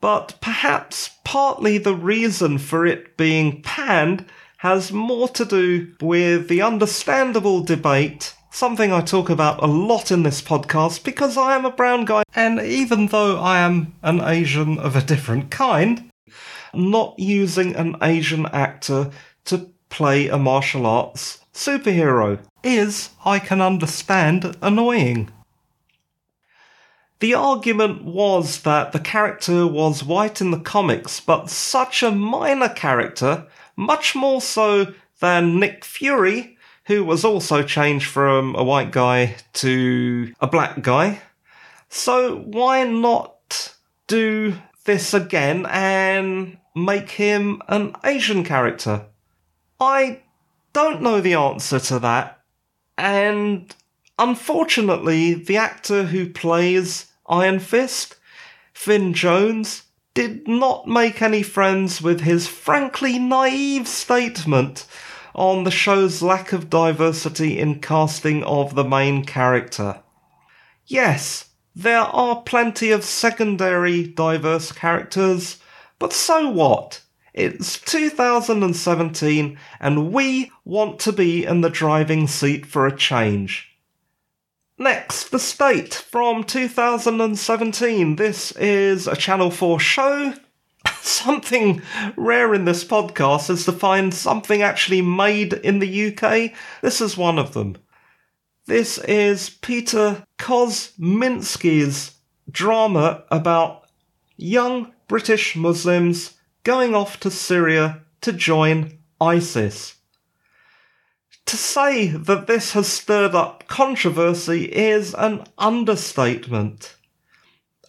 but 0.00 0.34
perhaps 0.40 1.10
partly 1.24 1.78
the 1.78 1.94
reason 1.94 2.58
for 2.58 2.86
it 2.86 3.16
being 3.16 3.62
panned 3.62 4.24
has 4.58 4.92
more 4.92 5.28
to 5.28 5.44
do 5.44 5.92
with 6.00 6.48
the 6.48 6.62
understandable 6.62 7.62
debate, 7.62 8.34
something 8.52 8.92
I 8.92 9.00
talk 9.00 9.30
about 9.30 9.62
a 9.62 9.66
lot 9.66 10.12
in 10.12 10.22
this 10.22 10.40
podcast 10.40 11.02
because 11.02 11.36
I 11.36 11.56
am 11.56 11.64
a 11.64 11.70
brown 11.70 12.04
guy, 12.04 12.22
and 12.34 12.60
even 12.60 13.06
though 13.06 13.40
I 13.40 13.58
am 13.58 13.94
an 14.02 14.20
Asian 14.20 14.78
of 14.78 14.94
a 14.94 15.02
different 15.02 15.50
kind, 15.50 16.10
not 16.72 17.18
using 17.18 17.74
an 17.74 17.96
Asian 18.02 18.46
actor 18.46 19.10
to 19.46 19.70
play 19.88 20.28
a 20.28 20.38
martial 20.38 20.86
arts 20.86 21.40
superhero 21.52 22.38
is, 22.62 23.10
I 23.24 23.38
can 23.38 23.60
understand, 23.60 24.56
annoying. 24.62 25.30
The 27.20 27.34
argument 27.34 28.04
was 28.04 28.62
that 28.62 28.92
the 28.92 28.98
character 28.98 29.66
was 29.66 30.02
white 30.02 30.40
in 30.40 30.50
the 30.50 30.58
comics, 30.58 31.20
but 31.20 31.50
such 31.50 32.02
a 32.02 32.10
minor 32.10 32.68
character, 32.68 33.46
much 33.76 34.14
more 34.14 34.40
so 34.40 34.94
than 35.20 35.60
Nick 35.60 35.84
Fury, 35.84 36.56
who 36.86 37.04
was 37.04 37.24
also 37.24 37.62
changed 37.62 38.06
from 38.06 38.54
a 38.54 38.64
white 38.64 38.90
guy 38.90 39.36
to 39.54 40.32
a 40.40 40.46
black 40.46 40.82
guy. 40.82 41.20
So 41.88 42.36
why 42.36 42.84
not 42.84 43.74
do 44.06 44.54
this 44.84 45.14
again 45.14 45.66
and 45.66 46.58
make 46.74 47.10
him 47.10 47.62
an 47.68 47.94
Asian 48.04 48.44
character? 48.44 49.06
I 49.80 50.22
don't 50.72 51.02
know 51.02 51.20
the 51.20 51.34
answer 51.34 51.78
to 51.78 51.98
that, 51.98 52.40
and 52.96 53.74
unfortunately, 54.18 55.34
the 55.34 55.56
actor 55.56 56.04
who 56.04 56.30
plays 56.30 57.06
Iron 57.26 57.58
Fist, 57.58 58.16
Finn 58.72 59.12
Jones 59.12 59.82
did 60.14 60.46
not 60.46 60.86
make 60.86 61.22
any 61.22 61.42
friends 61.42 62.02
with 62.02 62.20
his 62.20 62.46
frankly 62.46 63.18
naive 63.18 63.88
statement 63.88 64.86
on 65.34 65.64
the 65.64 65.70
show's 65.70 66.22
lack 66.22 66.52
of 66.52 66.70
diversity 66.70 67.58
in 67.58 67.80
casting 67.80 68.42
of 68.44 68.74
the 68.74 68.84
main 68.84 69.24
character. 69.24 70.00
Yes, 70.86 71.50
there 71.74 72.00
are 72.00 72.42
plenty 72.42 72.90
of 72.90 73.04
secondary 73.04 74.06
diverse 74.06 74.72
characters, 74.72 75.58
but 75.98 76.12
so 76.12 76.48
what? 76.50 77.00
It's 77.32 77.80
2017 77.80 79.58
and 79.80 80.12
we 80.12 80.52
want 80.64 80.98
to 81.00 81.12
be 81.12 81.46
in 81.46 81.62
the 81.62 81.70
driving 81.70 82.26
seat 82.26 82.66
for 82.66 82.86
a 82.86 82.96
change. 82.96 83.70
Next, 84.76 85.30
The 85.30 85.38
State 85.38 85.94
from 85.94 86.44
2017. 86.44 88.16
This 88.16 88.52
is 88.52 89.06
a 89.06 89.16
Channel 89.16 89.50
4 89.50 89.80
show. 89.80 90.34
something 91.06 91.82
rare 92.16 92.54
in 92.54 92.64
this 92.64 92.84
podcast 92.84 93.50
is 93.50 93.64
to 93.64 93.72
find 93.72 94.14
something 94.14 94.62
actually 94.62 95.02
made 95.02 95.52
in 95.52 95.80
the 95.80 96.06
UK. 96.08 96.52
This 96.80 97.00
is 97.00 97.16
one 97.16 97.38
of 97.38 97.54
them. 97.54 97.76
This 98.66 98.98
is 98.98 99.50
Peter 99.50 100.24
Kosminsky's 100.38 102.18
drama 102.48 103.24
about 103.30 103.88
young 104.36 104.92
British 105.08 105.56
Muslims 105.56 106.34
going 106.62 106.94
off 106.94 107.18
to 107.20 107.30
Syria 107.30 108.02
to 108.20 108.32
join 108.32 108.98
ISIS. 109.20 109.96
To 111.46 111.56
say 111.56 112.08
that 112.08 112.46
this 112.46 112.72
has 112.72 112.86
stirred 112.86 113.34
up 113.34 113.66
controversy 113.66 114.66
is 114.66 115.14
an 115.14 115.44
understatement. 115.58 116.94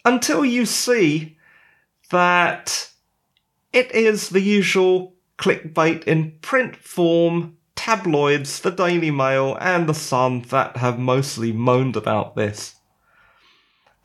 Until 0.03 0.43
you 0.43 0.65
see 0.65 1.37
that 2.09 2.89
it 3.73 3.91
is 3.91 4.29
the 4.29 4.41
usual 4.41 5.15
clickbait 5.37 6.03
in 6.05 6.37
print 6.41 6.75
form 6.75 7.57
tabloids, 7.75 8.61
the 8.61 8.71
Daily 8.71 9.11
Mail 9.11 9.57
and 9.59 9.89
the 9.89 9.93
Sun 9.93 10.43
that 10.43 10.77
have 10.77 10.99
mostly 10.99 11.51
moaned 11.51 11.97
about 11.97 12.35
this. 12.35 12.75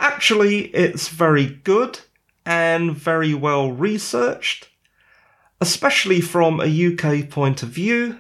Actually, 0.01 0.67
it's 0.75 1.09
very 1.09 1.47
good 1.47 2.01
and 2.45 2.97
very 2.97 3.35
well 3.35 3.71
researched, 3.71 4.69
especially 5.61 6.21
from 6.21 6.61
a 6.61 6.87
UK 6.87 7.29
point 7.29 7.63
of 7.63 7.69
view 7.69 8.19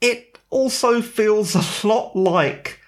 it 0.00 0.38
also 0.48 1.02
feels 1.02 1.54
a 1.54 1.86
lot 1.86 2.16
like 2.16 2.80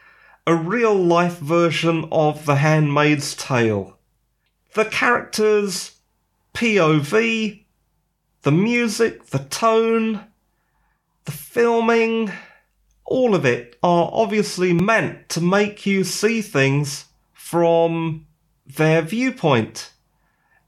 a 0.46 0.54
real 0.54 0.94
life 0.94 1.38
version 1.38 2.08
of 2.10 2.46
The 2.46 2.56
Handmaid's 2.56 3.36
Tale. 3.36 3.98
The 4.74 4.86
characters, 4.86 5.98
POV, 6.54 7.64
the 8.42 8.52
music, 8.52 9.26
the 9.26 9.38
tone, 9.38 10.24
the 11.24 11.32
filming, 11.32 12.32
all 13.04 13.34
of 13.34 13.44
it 13.44 13.78
are 13.82 14.10
obviously 14.12 14.72
meant 14.72 15.28
to 15.30 15.40
make 15.40 15.86
you 15.86 16.04
see 16.04 16.40
things 16.42 17.06
from 17.32 18.26
their 18.66 19.02
viewpoint 19.02 19.92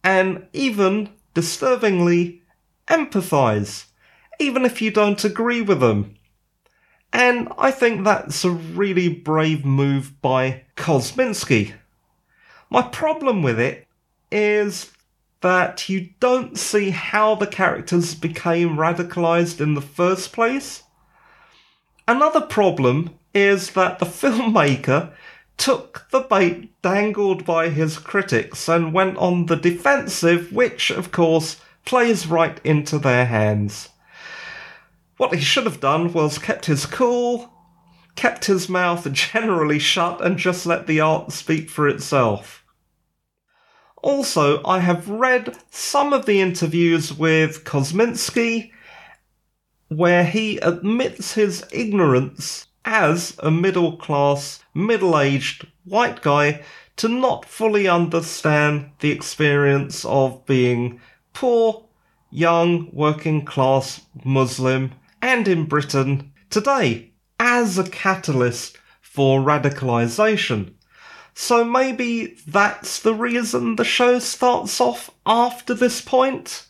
and 0.03 0.47
even, 0.53 1.09
disturbingly, 1.33 2.43
empathize, 2.89 3.87
even 4.39 4.65
if 4.65 4.83
you 4.83 4.91
don't 4.91 5.25
agree 5.25 5.63
with 5.63 5.81
them. 5.81 6.15
And 7.13 7.49
I 7.57 7.71
think 7.71 8.05
that's 8.05 8.45
a 8.45 8.51
really 8.51 9.09
brave 9.09 9.65
move 9.65 10.21
by 10.21 10.65
Kosminsky. 10.77 11.75
My 12.69 12.83
problem 12.83 13.43
with 13.43 13.59
it 13.59 13.87
is 14.31 14.91
that 15.45 15.91
you 15.91 16.09
don't 16.21 16.57
see 16.59 16.89
how 16.89 17.35
the 17.35 17.47
characters 17.47 18.15
became 18.15 18.79
radicalized 18.79 19.61
in 19.61 19.75
the 19.75 19.83
first 19.83 20.33
place. 20.33 20.85
Another 22.09 22.41
problem 22.41 23.11
is 23.35 23.73
that 23.73 23.99
the 23.99 24.07
filmmaker 24.21 25.13
took 25.59 26.07
the 26.11 26.21
bait 26.21 26.73
dangled 26.81 27.45
by 27.45 27.69
his 27.69 27.99
critics 27.99 28.71
and 28.71 28.95
went 28.95 29.19
on 29.19 29.45
the 29.45 29.57
defensive, 29.57 30.51
which, 30.51 30.91
of 30.91 31.13
course, 31.13 31.61
plays 31.85 32.27
right 32.27 32.59
into 32.65 32.99
their 32.99 33.27
hands. 33.27 33.91
What 35.19 35.35
he 35.35 35.43
should 35.43 35.65
have 35.65 35.79
done 35.79 36.15
was 36.15 36.39
kept 36.39 36.65
his 36.65 36.87
cool, 36.87 37.53
kept 38.17 38.47
his 38.47 38.71
mouth 38.71 39.13
generally 39.13 39.79
shut, 39.79 40.25
and 40.25 40.39
just 40.39 40.65
let 40.65 40.87
the 40.87 41.01
art 41.01 41.33
speak 41.33 41.69
for 41.69 41.87
itself. 41.87 42.64
Also, 44.05 44.63
I 44.67 44.81
have 44.81 45.09
read 45.09 45.57
some 45.71 46.13
of 46.13 46.27
the 46.27 46.43
interviews 46.43 47.11
with 47.11 47.65
Kosminsky, 47.65 48.71
where 49.89 50.25
he 50.25 50.59
admits 50.59 51.33
his 51.33 51.65
ignorance 51.73 52.67
as 52.85 53.35
a 53.39 53.51
middle 53.51 53.97
class, 53.97 54.63
middle 54.75 55.19
aged 55.19 55.67
white 55.85 56.21
guy 56.21 56.63
to 56.97 57.09
not 57.09 57.47
fully 57.47 57.89
understand 57.89 58.91
the 58.99 59.11
experience 59.11 60.05
of 60.05 60.45
being 60.45 61.01
poor, 61.33 61.87
young, 62.31 62.91
working 62.93 63.43
class 63.43 64.03
Muslim, 64.23 64.93
and 65.23 65.49
in 65.49 65.65
Britain 65.65 66.31
today 66.51 67.11
as 67.41 67.79
a 67.79 67.89
catalyst 67.89 68.77
for 69.01 69.41
radicalization. 69.41 70.75
So 71.35 71.65
maybe 71.65 72.37
that's 72.47 73.01
the 73.01 73.15
reason 73.15 73.77
the 73.77 73.85
show 73.85 74.21
starts 74.21 74.81
off 74.81 75.11
after 75.27 75.75
this 75.75 76.01
point? 76.01 76.67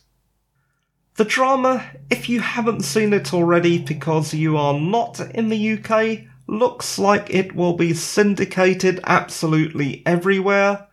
The 1.15 1.25
drama, 1.25 1.85
if 2.09 2.27
you 2.27 2.41
haven't 2.41 2.81
seen 2.81 3.13
it 3.13 3.33
already 3.33 3.77
because 3.77 4.33
you 4.33 4.57
are 4.57 4.77
not 4.77 5.19
in 5.33 5.49
the 5.49 5.73
UK, 5.73 6.27
looks 6.47 6.99
like 6.99 7.29
it 7.29 7.55
will 7.55 7.73
be 7.73 7.93
syndicated 7.93 8.99
absolutely 9.05 10.03
everywhere. 10.05 10.87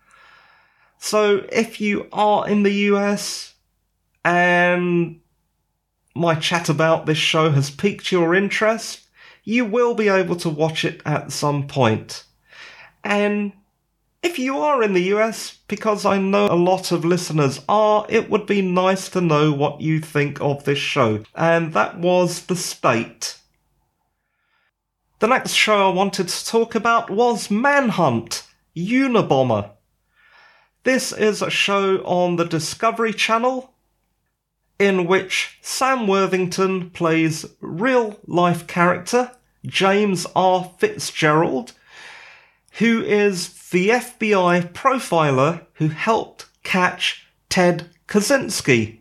So 0.98 1.44
if 1.50 1.80
you 1.80 2.08
are 2.12 2.48
in 2.48 2.62
the 2.62 2.74
US 2.92 3.54
and 4.24 5.20
my 6.14 6.35
chat 6.35 6.68
about 6.68 7.06
this 7.06 7.18
show 7.18 7.50
has 7.50 7.70
piqued 7.70 8.12
your 8.12 8.35
interest, 8.35 9.00
you 9.44 9.64
will 9.64 9.94
be 9.94 10.08
able 10.08 10.37
to 10.37 10.48
watch 10.48 10.85
it 10.85 11.00
at 11.04 11.32
some 11.32 11.66
point. 11.66 12.24
And 13.02 13.52
if 14.22 14.38
you 14.38 14.58
are 14.58 14.82
in 14.82 14.92
the 14.92 15.14
US, 15.14 15.58
because 15.68 16.06
I 16.06 16.18
know 16.18 16.46
a 16.46 16.54
lot 16.54 16.92
of 16.92 17.04
listeners 17.04 17.61
are, 17.68 18.06
it 18.08 18.30
would 18.30 18.46
be 18.46 18.62
nice 18.62 19.08
to 19.11 19.20
know 19.20 19.52
what 19.52 19.80
you 19.80 20.00
think 20.00 20.40
of 20.40 20.64
this 20.64 20.78
show. 20.78 21.24
And 21.35 21.72
that 21.74 21.98
was 21.98 22.46
The 22.46 22.56
State. 22.56 23.38
The 25.18 25.26
next 25.26 25.52
show 25.52 25.90
I 25.90 25.94
wanted 25.94 26.28
to 26.28 26.46
talk 26.46 26.74
about 26.74 27.11
was 27.11 27.50
Manhunt 27.50 28.44
Unabomber. 28.76 29.70
This 30.85 31.12
is 31.12 31.42
a 31.42 31.50
show 31.50 31.98
on 31.98 32.37
the 32.37 32.44
Discovery 32.44 33.12
Channel 33.12 33.72
in 34.78 35.06
which 35.06 35.58
Sam 35.62 36.08
Worthington 36.08 36.90
plays 36.90 37.46
real 37.61 38.18
life 38.26 38.66
character 38.66 39.30
James 39.64 40.26
R. 40.35 40.72
Fitzgerald, 40.78 41.72
who 42.78 43.00
is 43.02 43.46
the 43.72 43.88
FBI 43.88 44.70
profiler 44.74 45.66
who 45.74 45.88
helped 45.88 46.46
catch 46.62 47.26
Ted 47.48 47.88
Kaczynski, 48.06 49.00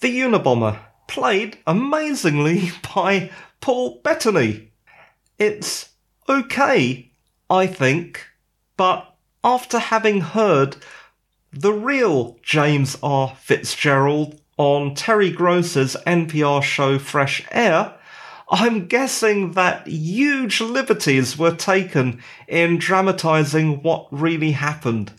the 0.00 0.20
Unabomber, 0.20 0.78
played 1.06 1.58
amazingly 1.66 2.70
by 2.94 3.30
Paul 3.60 4.00
Bettany. 4.02 4.72
It's 5.38 5.90
okay, 6.26 7.12
I 7.50 7.66
think, 7.66 8.26
but 8.78 9.14
after 9.44 9.78
having 9.78 10.22
heard 10.22 10.76
the 11.52 11.74
real 11.74 12.38
James 12.42 12.96
R. 13.02 13.36
Fitzgerald 13.38 14.40
on 14.56 14.94
Terry 14.94 15.30
Gross's 15.30 15.98
NPR 16.06 16.62
show 16.62 16.98
Fresh 16.98 17.46
Air, 17.50 17.94
I'm 18.52 18.86
guessing 18.86 19.52
that 19.52 19.86
huge 19.86 20.60
liberties 20.60 21.38
were 21.38 21.54
taken 21.54 22.22
in 22.46 22.76
dramatising 22.76 23.82
what 23.82 24.08
really 24.10 24.52
happened. 24.52 25.10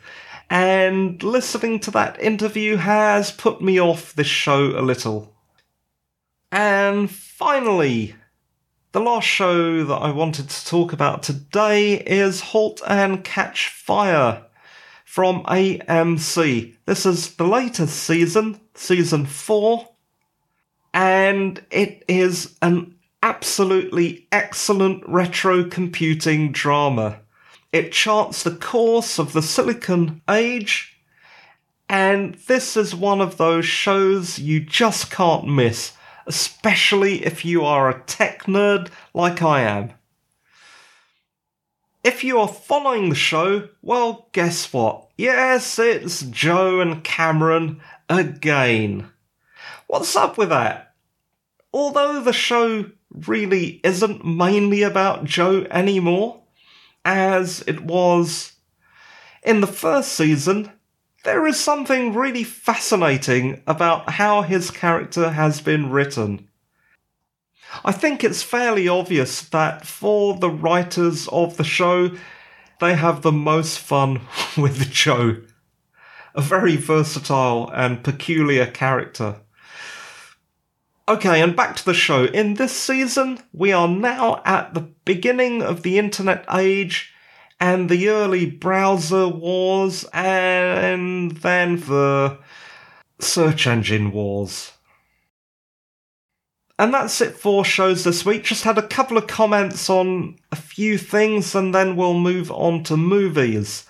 And 0.52 1.22
listening 1.24 1.80
to 1.80 1.92
that 1.92 2.22
interview 2.22 2.76
has 2.76 3.32
put 3.32 3.60
me 3.60 3.82
off 3.82 4.14
this 4.14 4.28
show 4.28 4.80
a 4.80 4.84
little. 4.84 5.34
And 6.52 7.10
finally, 7.10 8.14
the 8.92 9.02
last 9.02 9.26
show 9.26 9.84
that 9.84 9.96
I 9.96 10.12
wanted 10.12 10.50
to 10.50 10.66
talk 10.68 10.94
about 10.94 11.24
today 11.24 11.96
is 11.96 12.40
Halt 12.42 12.84
and 12.88 13.24
Catch 13.24 13.70
Fire 13.70 14.46
from 15.04 15.42
AMC. 15.46 16.76
This 16.86 17.08
is 17.08 17.34
the 17.38 17.48
latest 17.48 17.96
season, 17.96 18.60
season 18.76 19.26
4, 19.26 19.90
and 20.94 21.66
it 21.72 22.06
is 22.08 22.56
an 22.62 22.93
absolutely 23.24 24.28
excellent 24.32 25.04
retro 25.08 25.64
computing 25.64 26.52
drama. 26.52 27.20
It 27.72 27.92
charts 27.92 28.44
the 28.44 28.56
course 28.56 29.18
of 29.18 29.34
the 29.34 29.42
Silicon 29.42 30.22
Age, 30.30 31.00
and 31.90 32.36
this 32.48 32.78
is 32.78 32.94
one 32.94 33.22
of 33.22 33.38
those 33.38 33.66
shows 33.66 34.38
you 34.38 34.60
just 34.60 35.10
can't 35.10 35.48
miss 35.48 35.94
especially 36.26 37.26
if 37.26 37.44
you 37.46 37.64
are 37.66 37.90
a 37.90 38.02
tech 38.04 38.44
nerd 38.44 38.90
like 39.14 39.42
I 39.42 39.62
am. 39.62 39.92
If 42.04 42.24
you 42.24 42.40
are 42.40 42.48
following 42.48 43.10
the 43.10 43.16
show, 43.16 43.70
well, 43.82 44.28
guess 44.34 44.74
what? 44.74 45.10
Yes, 45.18 45.80
it's 45.80 46.22
Joe 46.24 46.82
and 46.82 47.04
Cameron 47.04 47.82
again. 48.10 49.10
What's 49.88 50.16
up 50.16 50.38
with 50.38 50.50
that? 50.50 50.96
Although 51.72 52.22
the 52.22 52.34
show 52.34 52.92
really 53.14 53.80
isn't 53.84 54.26
mainly 54.26 54.82
about 54.82 55.26
Joe 55.26 55.66
anymore, 55.70 56.44
as 57.06 57.64
it 57.68 57.82
was 57.82 58.54
in 59.44 59.62
the 59.62 59.68
first 59.68 60.14
season, 60.14 60.72
there 61.24 61.46
is 61.46 61.60
something 61.60 62.14
really 62.14 62.44
fascinating 62.44 63.62
about 63.68 64.12
how 64.12 64.42
his 64.42 64.72
character 64.72 65.32
has 65.32 65.62
been 65.62 65.90
written. 65.90 66.50
I 67.84 67.92
think 67.92 68.24
it's 68.24 68.44
fairly 68.44 68.88
obvious 68.88 69.42
that 69.50 69.86
for 69.86 70.38
the 70.38 70.50
writers 70.50 71.28
of 71.30 71.58
the 71.58 71.64
show, 71.64 72.12
they 72.80 72.96
have 72.96 73.22
the 73.22 73.32
most 73.32 73.80
fun 73.80 74.22
with 74.58 74.92
Joe. 74.92 75.42
A 76.36 76.42
very 76.42 76.76
versatile 76.76 77.70
and 77.74 78.04
peculiar 78.04 78.66
character. 78.66 79.42
Okay, 81.06 81.42
and 81.42 81.54
back 81.54 81.76
to 81.76 81.84
the 81.84 81.94
show. 81.94 82.24
In 82.26 82.54
this 82.54 82.72
season, 82.72 83.40
we 83.52 83.74
are 83.74 83.90
now 83.90 84.42
at 84.46 84.74
the 84.74 84.88
beginning 85.04 85.62
of 85.62 85.84
the 85.84 86.00
internet 86.00 86.46
age 86.50 87.14
and 87.60 87.90
the 87.90 88.08
early 88.08 88.46
browser 88.50 89.28
wars, 89.28 90.06
and 90.14 91.32
then 91.32 91.76
the 91.82 92.38
search 93.20 93.68
engine 93.68 94.14
wars. 94.14 94.72
And 96.80 96.94
that's 96.94 97.20
it 97.20 97.36
for 97.36 97.66
shows 97.66 98.06
this 98.06 98.26
week. 98.26 98.46
Just 98.46 98.64
had 98.64 98.78
a 98.78 98.88
couple 98.88 99.18
of 99.18 99.28
comments 99.28 99.90
on 99.90 100.38
a 100.54 100.56
few 100.56 100.98
things, 100.98 101.54
and 101.54 101.76
then 101.76 101.98
we'll 101.98 102.14
move 102.14 102.50
on 102.50 102.82
to 102.84 102.96
movies. 102.96 103.86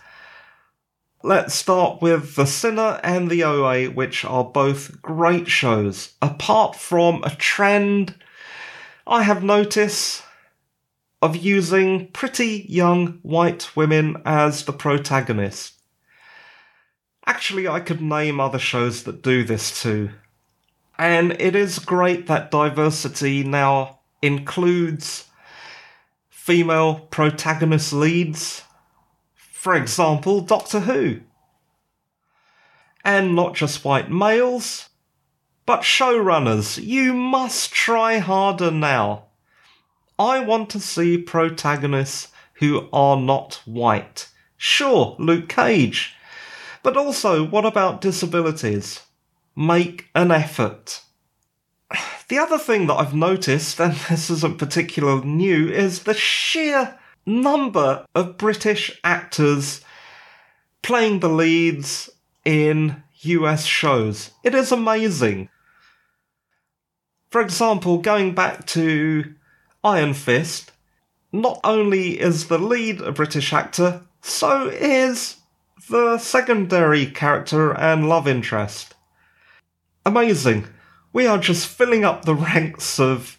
Let's 1.26 1.54
start 1.54 2.02
with 2.02 2.36
The 2.36 2.46
Sinner 2.46 3.00
and 3.02 3.30
The 3.30 3.46
OA, 3.46 3.86
which 3.86 4.26
are 4.26 4.44
both 4.44 5.02
great 5.02 5.48
shows. 5.48 6.16
Apart 6.22 6.76
from 6.76 7.24
a 7.24 7.34
trend 7.34 8.16
I 9.08 9.24
have 9.24 9.42
noticed 9.42 10.22
of 11.22 11.38
using 11.38 12.08
pretty 12.08 12.66
young 12.68 13.20
white 13.22 13.74
women 13.74 14.22
as 14.26 14.66
the 14.66 14.74
protagonist. 14.74 15.76
Actually, 17.26 17.70
I 17.70 17.80
could 17.80 18.02
name 18.02 18.42
other 18.42 18.60
shows 18.60 19.04
that 19.04 19.24
do 19.24 19.46
this 19.46 19.82
too. 19.82 20.10
And 20.98 21.40
it 21.40 21.56
is 21.56 21.80
great 21.80 22.28
that 22.28 22.52
diversity 22.52 23.46
now 23.46 24.00
includes 24.22 25.30
female 26.30 27.08
protagonist 27.12 27.94
leads. 27.94 28.64
For 29.64 29.76
example, 29.76 30.42
Doctor 30.42 30.82
Who. 30.82 31.22
And 33.06 33.34
not 33.34 33.56
just 33.56 33.86
white 33.86 34.12
males, 34.12 34.90
but 35.66 35.84
showrunners. 35.84 36.84
You 36.84 37.14
must 37.14 37.72
try 37.72 38.18
harder 38.18 38.72
now. 38.72 39.28
I 40.20 40.42
want 40.42 40.70
to 40.72 40.82
see 40.82 41.18
protagonists 41.18 42.28
who 42.56 42.90
are 42.92 43.16
not 43.16 43.62
white. 43.64 44.28
Sure, 44.58 45.16
Luke 45.18 45.48
Cage. 45.48 46.14
But 46.84 46.98
also, 46.98 47.46
what 47.46 47.66
about 47.66 48.02
disabilities? 48.02 49.04
Make 49.56 50.10
an 50.14 50.30
effort. 50.30 51.04
The 52.28 52.40
other 52.40 52.58
thing 52.58 52.88
that 52.88 52.96
I've 52.96 53.16
noticed, 53.16 53.80
and 53.80 53.94
this 54.10 54.30
isn't 54.30 54.58
particularly 54.58 55.26
new, 55.26 55.70
is 55.70 56.04
the 56.04 56.14
sheer 56.14 57.00
number 57.26 58.06
of 58.14 58.38
British 58.38 59.00
actors 59.04 59.82
playing 60.82 61.20
the 61.20 61.30
leads 61.30 62.10
in 62.44 63.04
US 63.22 63.66
shows. 63.66 64.32
It 64.44 64.54
is 64.54 64.72
amazing. 64.72 65.50
For 67.30 67.42
example, 67.42 67.98
going 67.98 68.36
back 68.36 68.68
to 68.68 69.34
Iron 69.84 70.14
Fist, 70.14 70.72
not 71.32 71.60
only 71.64 72.20
is 72.20 72.48
the 72.48 72.60
lead 72.60 73.02
a 73.02 73.12
British 73.12 73.52
actor, 73.54 74.04
so 74.22 74.68
is 74.68 75.38
the 75.90 76.18
secondary 76.18 77.06
character 77.08 77.76
and 77.76 78.08
love 78.08 78.28
interest. 78.28 78.94
Amazing. 80.06 80.68
We 81.12 81.26
are 81.26 81.38
just 81.38 81.68
filling 81.68 82.06
up 82.06 82.26
the 82.26 82.36
ranks 82.54 83.00
of 83.00 83.38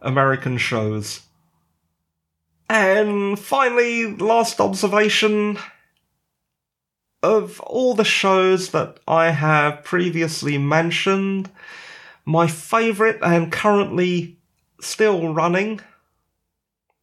American 0.00 0.58
shows. 0.58 1.20
And 2.68 3.38
finally, 3.38 4.16
last 4.16 4.60
observation 4.60 5.58
of 7.22 7.60
all 7.60 7.94
the 7.94 8.04
shows 8.04 8.70
that 8.70 8.98
I 9.08 9.30
have 9.30 9.84
previously 9.84 10.58
mentioned, 10.58 11.50
my 12.24 12.46
favourite 12.46 13.18
and 13.22 13.50
currently 13.50 14.38
still 14.80 15.32
running 15.32 15.80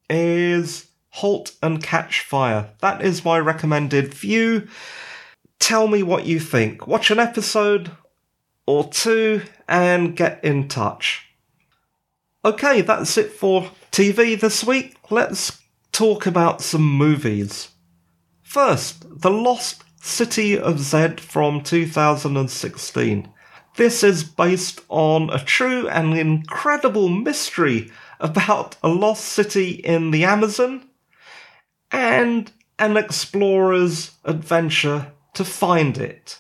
is 0.10 0.88
Halt 1.10 1.54
and 1.62 1.82
Catch 1.82 2.22
Fire. 2.22 2.70
That 2.80 3.02
is 3.04 3.26
my 3.26 3.40
recommended 3.40 4.14
view. 4.14 4.68
Tell 5.60 5.88
me 5.88 6.04
what 6.04 6.26
you 6.26 6.40
think. 6.40 6.88
Watch 6.88 7.12
an 7.12 7.20
episode 7.20 7.92
or 8.66 8.90
two 8.90 9.42
and 9.68 10.16
get 10.16 10.44
in 10.44 10.68
touch. 10.68 11.28
Okay, 12.44 12.82
that's 12.82 13.18
it 13.18 13.32
for 13.32 13.70
TV 13.92 14.40
this 14.40 14.64
week. 14.64 14.96
Let's 15.10 15.62
talk 15.92 16.26
about 16.26 16.62
some 16.62 16.88
movies. 16.98 17.72
First, 18.42 19.04
The 19.22 19.30
Lost 19.30 19.84
City 20.02 20.58
of 20.58 20.80
Z 20.80 21.18
from 21.18 21.62
2016. 21.62 23.30
This 23.76 24.02
is 24.02 24.24
based 24.24 24.80
on 24.88 25.30
a 25.30 25.44
true 25.44 25.90
and 25.90 26.18
incredible 26.18 27.10
mystery 27.10 27.92
about 28.22 28.78
a 28.82 28.88
lost 28.88 29.26
city 29.26 29.72
in 29.72 30.12
the 30.12 30.24
Amazon 30.24 30.88
and 31.92 32.50
an 32.80 32.96
explorer's 32.96 34.12
adventure 34.24 35.12
to 35.34 35.44
find 35.44 35.98
it. 35.98 36.40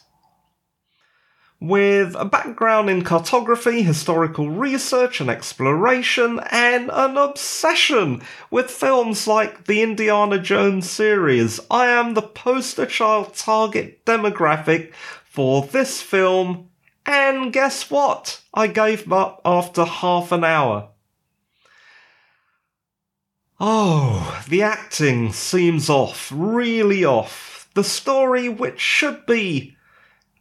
With 1.61 2.15
a 2.15 2.25
background 2.25 2.89
in 2.89 3.03
cartography, 3.03 3.83
historical 3.83 4.49
research 4.49 5.21
and 5.21 5.29
exploration, 5.29 6.39
and 6.49 6.89
an 6.91 7.17
obsession 7.17 8.23
with 8.49 8.71
films 8.71 9.27
like 9.27 9.65
the 9.65 9.83
Indiana 9.83 10.39
Jones 10.39 10.89
series, 10.89 11.59
I 11.69 11.85
am 11.85 12.15
the 12.15 12.23
poster 12.23 12.87
child 12.87 13.35
target 13.35 14.03
demographic 14.05 14.91
for 15.23 15.61
this 15.61 16.01
film, 16.01 16.71
and 17.05 17.53
guess 17.53 17.91
what? 17.91 18.41
I 18.55 18.65
gave 18.65 19.13
up 19.13 19.39
after 19.45 19.85
half 19.85 20.31
an 20.31 20.43
hour. 20.43 20.89
Oh, 23.59 24.43
the 24.49 24.63
acting 24.63 25.31
seems 25.31 25.91
off, 25.91 26.31
really 26.33 27.05
off. 27.05 27.69
The 27.75 27.83
story, 27.83 28.49
which 28.49 28.79
should 28.79 29.27
be 29.27 29.77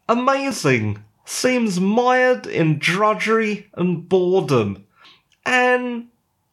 amazing, 0.08 1.04
seems 1.30 1.78
mired 1.78 2.44
in 2.44 2.78
drudgery 2.78 3.70
and 3.74 4.08
boredom. 4.08 4.84
And 5.46 6.08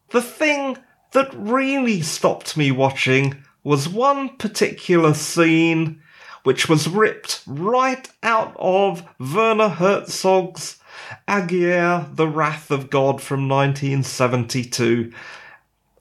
the 0.10 0.22
thing 0.22 0.78
that 1.14 1.34
really 1.34 2.02
stopped 2.02 2.56
me 2.56 2.72
watching 2.72 3.44
was 3.64 3.90
one 3.90 4.38
particular 4.38 5.16
scene 5.16 6.02
which 6.44 6.70
was 6.70 6.88
ripped 6.88 7.42
right 7.48 8.08
out 8.22 8.56
of 8.58 9.04
Werner 9.20 9.68
Herzog's 9.70 10.80
Aguirre, 11.28 12.08
The 12.14 12.28
Wrath 12.28 12.70
of 12.70 12.90
God 12.90 13.20
from 13.20 13.50
1972. 13.50 15.12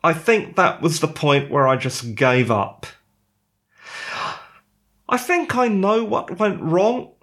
I 0.04 0.12
think 0.12 0.54
that 0.54 0.82
was 0.82 1.00
the 1.00 1.08
point 1.08 1.50
where 1.50 1.66
I 1.66 1.76
just 1.76 2.14
gave 2.14 2.50
up. 2.50 2.86
I 5.08 5.16
think 5.16 5.56
I 5.56 5.66
know 5.68 6.04
what 6.04 6.38
went 6.38 6.60
wrong 6.60 7.15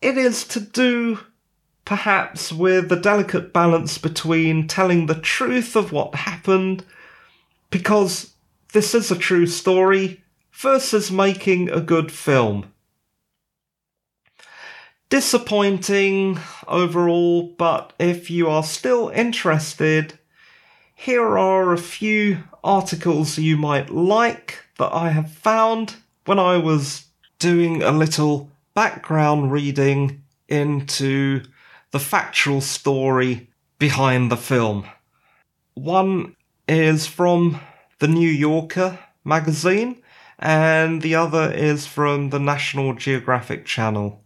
it 0.00 0.16
is 0.16 0.44
to 0.48 0.60
do 0.60 1.20
perhaps 1.84 2.52
with 2.52 2.88
the 2.90 2.96
delicate 2.96 3.52
balance 3.52 3.96
between 3.96 4.66
telling 4.68 5.06
the 5.06 5.14
truth 5.14 5.74
of 5.74 5.90
what 5.90 6.14
happened, 6.14 6.84
because 7.70 8.34
this 8.72 8.94
is 8.94 9.10
a 9.10 9.16
true 9.16 9.46
story, 9.46 10.22
versus 10.52 11.10
making 11.10 11.70
a 11.70 11.80
good 11.80 12.12
film. 12.12 12.70
Disappointing 15.08 16.38
overall, 16.66 17.54
but 17.56 17.94
if 17.98 18.30
you 18.30 18.48
are 18.48 18.62
still 18.62 19.08
interested, 19.08 20.18
here 20.94 21.38
are 21.38 21.72
a 21.72 21.78
few 21.78 22.38
articles 22.62 23.38
you 23.38 23.56
might 23.56 23.88
like 23.88 24.62
that 24.76 24.92
I 24.92 25.08
have 25.10 25.32
found 25.32 25.94
when 26.26 26.38
I 26.38 26.58
was 26.58 27.06
doing 27.38 27.82
a 27.82 27.92
little 27.92 28.50
background 28.78 29.50
reading 29.50 30.22
into 30.46 31.42
the 31.90 31.98
factual 31.98 32.60
story 32.60 33.50
behind 33.80 34.30
the 34.30 34.36
film. 34.36 34.86
One 35.74 36.36
is 36.68 37.04
from 37.04 37.60
the 37.98 38.06
New 38.06 38.30
Yorker 38.30 38.96
magazine, 39.24 40.00
and 40.38 41.02
the 41.02 41.16
other 41.16 41.50
is 41.50 41.88
from 41.88 42.30
the 42.30 42.38
National 42.38 42.94
Geographic 42.94 43.66
Channel. 43.66 44.22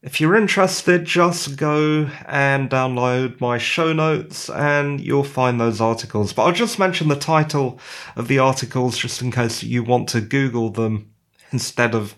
If 0.00 0.18
you're 0.18 0.34
interested, 0.34 1.04
just 1.04 1.58
go 1.58 2.08
and 2.24 2.70
download 2.70 3.38
my 3.38 3.58
show 3.58 3.92
notes 3.92 4.48
and 4.48 4.98
you'll 4.98 5.24
find 5.24 5.60
those 5.60 5.78
articles. 5.78 6.32
But 6.32 6.44
I'll 6.44 6.52
just 6.52 6.78
mention 6.78 7.08
the 7.08 7.16
title 7.16 7.78
of 8.16 8.28
the 8.28 8.38
articles 8.38 8.96
just 8.96 9.20
in 9.20 9.30
case 9.30 9.62
you 9.62 9.84
want 9.84 10.08
to 10.08 10.22
Google 10.22 10.70
them 10.70 11.10
instead 11.52 11.94
of 11.94 12.16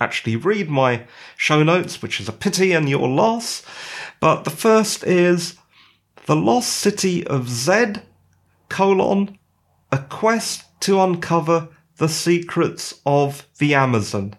actually 0.00 0.36
read 0.36 0.68
my 0.68 1.06
show 1.36 1.62
notes, 1.62 2.02
which 2.02 2.20
is 2.20 2.28
a 2.28 2.32
pity 2.32 2.72
and 2.72 2.88
your 2.88 3.08
loss. 3.08 3.62
But 4.20 4.44
the 4.44 4.50
first 4.50 5.04
is 5.04 5.56
The 6.26 6.36
Lost 6.36 6.70
City 6.70 7.26
of 7.26 7.48
Z, 7.48 7.94
colon, 8.68 9.38
a 9.90 9.98
quest 9.98 10.64
to 10.80 11.00
uncover 11.00 11.68
the 11.96 12.08
secrets 12.08 13.00
of 13.06 13.46
the 13.58 13.74
Amazon. 13.74 14.34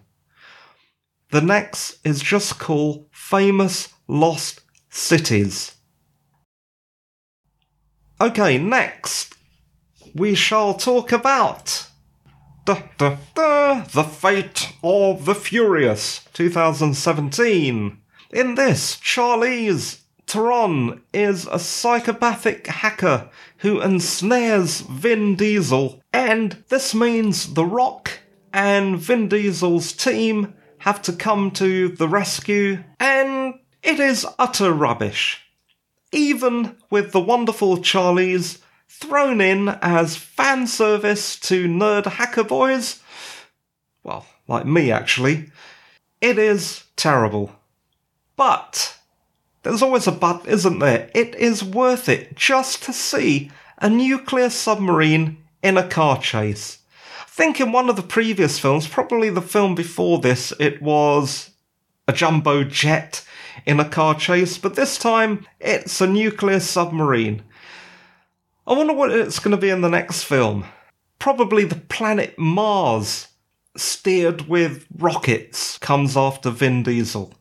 The 1.30 1.40
next 1.40 1.98
is 2.06 2.20
just 2.20 2.58
called 2.58 3.06
Famous 3.10 3.88
Lost 4.06 4.60
Cities. 4.90 5.74
Okay, 8.20 8.58
next 8.58 9.34
we 10.14 10.34
shall 10.34 10.74
talk 10.74 11.12
about 11.12 11.87
Da, 12.68 12.82
da, 12.98 13.16
da, 13.34 13.80
the 13.94 14.02
Fate 14.02 14.74
of 14.84 15.24
the 15.24 15.34
Furious 15.34 16.26
2017. 16.34 17.96
In 18.30 18.54
this, 18.56 18.96
Charlize 18.96 20.02
Theron 20.26 21.00
is 21.14 21.46
a 21.46 21.58
psychopathic 21.58 22.66
hacker 22.66 23.30
who 23.60 23.80
ensnares 23.80 24.82
Vin 24.82 25.34
Diesel, 25.34 26.02
and 26.12 26.62
this 26.68 26.94
means 26.94 27.54
The 27.54 27.64
Rock 27.64 28.20
and 28.52 28.98
Vin 28.98 29.28
Diesel's 29.28 29.94
team 29.94 30.52
have 30.80 31.00
to 31.00 31.14
come 31.14 31.50
to 31.52 31.88
the 31.88 32.06
rescue, 32.06 32.84
and 33.00 33.54
it 33.82 33.98
is 33.98 34.26
utter 34.38 34.74
rubbish. 34.74 35.40
Even 36.12 36.76
with 36.90 37.12
the 37.12 37.20
wonderful 37.20 37.78
Charlize 37.78 38.58
thrown 38.88 39.40
in 39.40 39.68
as 39.68 40.16
fan 40.16 40.66
service 40.66 41.38
to 41.40 41.68
nerd 41.68 42.06
hacker 42.06 42.44
boys. 42.44 43.02
Well, 44.02 44.26
like 44.48 44.66
me 44.66 44.90
actually. 44.90 45.50
It 46.20 46.38
is 46.38 46.84
terrible. 46.96 47.52
But 48.36 48.98
there's 49.62 49.82
always 49.82 50.06
a 50.06 50.12
but, 50.12 50.46
isn't 50.46 50.78
there? 50.78 51.10
It 51.14 51.34
is 51.34 51.62
worth 51.62 52.08
it 52.08 52.34
just 52.34 52.82
to 52.84 52.92
see 52.92 53.50
a 53.78 53.90
nuclear 53.90 54.50
submarine 54.50 55.38
in 55.62 55.76
a 55.76 55.86
car 55.86 56.20
chase. 56.20 56.78
I 57.20 57.24
think 57.26 57.60
in 57.60 57.70
one 57.70 57.88
of 57.88 57.96
the 57.96 58.02
previous 58.02 58.58
films, 58.58 58.88
probably 58.88 59.30
the 59.30 59.42
film 59.42 59.74
before 59.74 60.18
this, 60.18 60.52
it 60.58 60.82
was 60.82 61.50
a 62.08 62.12
jumbo 62.12 62.64
jet 62.64 63.24
in 63.66 63.78
a 63.78 63.88
car 63.88 64.14
chase, 64.14 64.58
but 64.58 64.74
this 64.74 64.98
time 64.98 65.46
it's 65.60 66.00
a 66.00 66.06
nuclear 66.06 66.60
submarine. 66.60 67.42
I 68.68 68.74
wonder 68.74 68.92
what 68.92 69.10
it's 69.10 69.38
going 69.38 69.52
to 69.52 69.56
be 69.56 69.70
in 69.70 69.80
the 69.80 69.88
next 69.88 70.24
film. 70.24 70.66
Probably 71.18 71.64
the 71.64 71.74
planet 71.74 72.38
Mars, 72.38 73.28
steered 73.78 74.42
with 74.42 74.86
rockets, 74.94 75.78
comes 75.78 76.18
after 76.18 76.50
Vin 76.50 76.82
Diesel. 76.82 77.32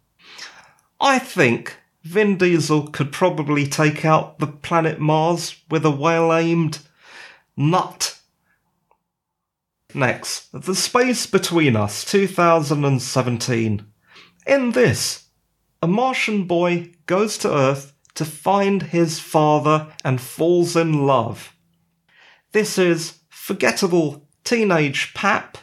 I 1.02 1.20
think 1.20 1.76
Vin 2.04 2.38
Diesel 2.38 2.88
could 2.88 3.12
probably 3.12 3.68
take 3.68 4.06
out 4.06 4.40
the 4.40 4.48
planet 4.48 5.02
Mars 5.02 5.62
with 5.70 5.86
a 5.86 5.92
well 5.92 6.34
aimed 6.34 6.80
nut. 7.58 8.18
Next, 9.94 10.50
The 10.54 10.76
Space 10.76 11.26
Between 11.26 11.76
Us 11.76 12.06
2017. 12.06 13.86
In 14.46 14.72
this, 14.72 15.26
a 15.82 15.88
Martian 15.88 16.46
boy 16.46 16.94
goes 17.06 17.38
to 17.40 17.54
Earth 17.54 17.97
to 18.18 18.26
find 18.26 18.82
his 18.82 19.20
father 19.20 19.88
and 20.04 20.20
falls 20.20 20.76
in 20.76 21.06
love. 21.06 21.56
This 22.52 22.78
is 22.80 23.20
forgettable 23.30 24.28
teenage 24.44 25.14
pap, 25.14 25.58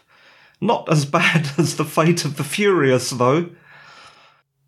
not 0.60 0.88
as 0.90 1.04
bad 1.18 1.50
as 1.58 1.76
the 1.76 1.84
fate 1.84 2.24
of 2.24 2.36
the 2.36 2.44
Furious 2.44 3.10
though. 3.10 3.50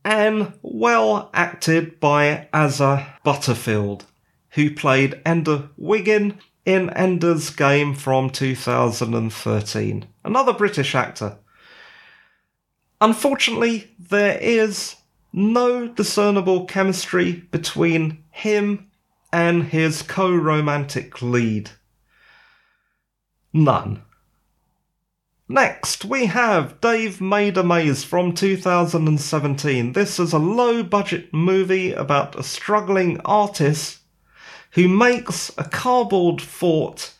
and 0.05 0.53
well 0.62 1.31
acted 1.33 1.99
by 2.01 2.49
Asa 2.53 3.07
Butterfield, 3.25 4.05
who 4.51 4.70
played 4.75 5.20
Ender 5.25 5.68
Wiggin 5.77 6.38
in 6.64 6.90
Ender's 6.90 7.51
Game 7.51 7.94
from 7.94 8.31
2013. 8.31 10.07
Another 10.25 10.53
British 10.53 10.94
actor. 10.96 11.38
Unfortunately, 13.01 13.94
there 13.99 14.38
is 14.40 14.96
no 15.37 15.87
discernible 15.87 16.64
chemistry 16.64 17.33
between 17.51 18.25
him 18.31 18.90
and 19.31 19.64
his 19.64 20.01
co 20.01 20.35
romantic 20.35 21.20
lead. 21.20 21.70
None. 23.53 24.03
Next, 25.46 26.07
we 26.07 26.27
have 26.27 26.81
Dave 26.81 27.20
Made 27.20 27.59
a 27.59 27.62
Maze 27.62 28.03
from 28.03 28.33
2017. 28.33 29.92
This 29.92 30.18
is 30.18 30.33
a 30.33 30.38
low 30.38 30.83
budget 30.83 31.33
movie 31.35 31.92
about 31.92 32.35
a 32.35 32.42
struggling 32.42 33.20
artist 33.20 33.99
who 34.72 34.88
makes 34.88 35.53
a 35.59 35.64
cardboard 35.64 36.40
fort 36.40 37.12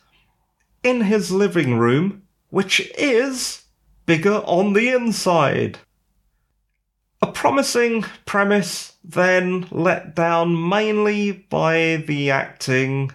in 0.83 1.01
his 1.01 1.31
living 1.31 1.77
room, 1.77 2.23
which 2.49 2.79
is 2.97 3.63
bigger 4.07 4.41
on 4.45 4.73
the 4.73 4.89
inside. 4.89 5.77
A 7.19 7.31
promising 7.31 8.03
premise, 8.27 8.93
then 9.03 9.67
let 9.71 10.13
down 10.13 10.69
mainly 10.69 11.31
by 11.31 12.03
the 12.07 12.29
acting 12.29 13.11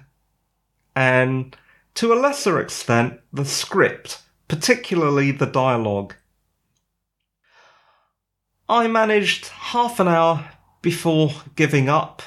and, 0.96 1.56
to 1.94 2.12
a 2.12 2.18
lesser 2.18 2.58
extent, 2.58 3.20
the 3.32 3.44
script, 3.44 4.20
particularly 4.48 5.30
the 5.30 5.46
dialogue. 5.46 6.14
I 8.68 8.88
managed 8.88 9.46
half 9.46 10.00
an 10.00 10.08
hour 10.08 10.50
before 10.80 11.30
giving 11.54 11.88
up, 11.88 12.22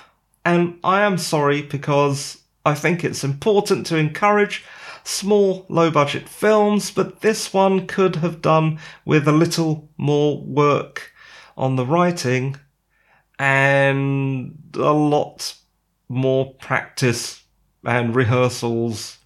and 0.46 0.80
I 0.82 1.02
am 1.02 1.18
sorry 1.18 1.62
because 1.62 2.42
I 2.66 2.74
think 2.74 3.04
it's 3.04 3.26
important 3.26 3.86
to 3.88 3.98
encourage 3.98 4.64
small, 5.04 5.66
low 5.68 5.92
budget 5.92 6.30
films, 6.30 6.90
but 6.90 7.20
this 7.20 7.52
one 7.52 7.86
could 7.86 8.18
have 8.18 8.42
done 8.42 8.80
with 9.04 9.28
a 9.28 9.34
little 9.34 9.90
more 9.98 10.42
work 10.42 11.12
on 11.58 11.76
the 11.76 11.86
writing 11.86 12.58
and 13.40 14.58
a 14.76 14.92
lot 14.92 15.56
more 16.10 16.54
practice 16.56 17.44
and 17.84 18.16
rehearsals 18.16 19.18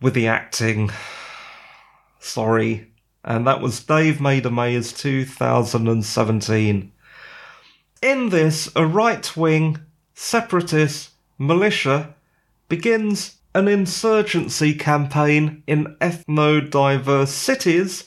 with 0.00 0.14
the 0.14 0.26
acting. 0.26 0.90
Sorry. 2.18 2.88
And 3.24 3.46
that 3.46 3.60
was 3.60 3.84
Dave 3.84 4.20
Made 4.20 4.46
a 4.46 4.50
Maze 4.50 4.92
2017. 4.92 6.92
In 8.02 8.28
this, 8.30 8.70
a 8.74 8.86
right 8.86 9.36
wing 9.36 9.78
separatist 10.14 11.10
militia 11.38 12.14
begins 12.68 13.36
an 13.54 13.68
insurgency 13.68 14.74
campaign 14.74 15.62
in 15.66 15.96
ethno 16.00 16.70
diverse 16.70 17.32
cities 17.32 18.04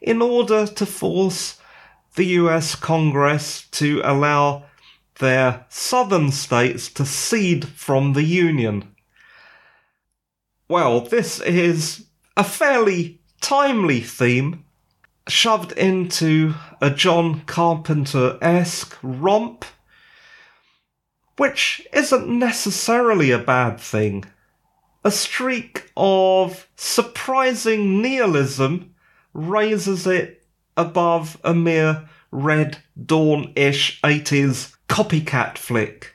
in 0.00 0.22
order 0.22 0.66
to 0.66 0.86
force 0.86 1.60
the 2.14 2.26
US 2.26 2.74
Congress 2.74 3.66
to 3.72 4.00
allow 4.04 4.64
their 5.18 5.66
southern 5.68 6.30
states 6.30 6.88
to 6.92 7.04
cede 7.04 7.66
from 7.68 8.12
the 8.12 8.22
Union. 8.22 8.94
Well, 10.68 11.00
this 11.00 11.40
is 11.40 12.06
a 12.36 12.44
fairly 12.44 13.20
timely 13.40 14.00
theme 14.00 14.64
shoved 15.28 15.72
into 15.72 16.54
a 16.80 16.90
John 16.90 17.40
Carpenter 17.42 18.38
esque 18.40 18.96
romp, 19.02 19.64
which 21.36 21.86
isn't 21.92 22.28
necessarily 22.28 23.30
a 23.30 23.38
bad 23.38 23.80
thing. 23.80 24.24
A 25.04 25.10
streak 25.10 25.90
of 25.96 26.68
surprising 26.76 28.00
nihilism 28.00 28.94
raises 29.32 30.06
it 30.06 30.43
above 30.76 31.38
a 31.44 31.54
mere 31.54 32.08
Red 32.30 32.78
Dawn 33.06 33.52
ish 33.54 34.00
80s 34.02 34.74
copycat 34.88 35.58
flick. 35.58 36.14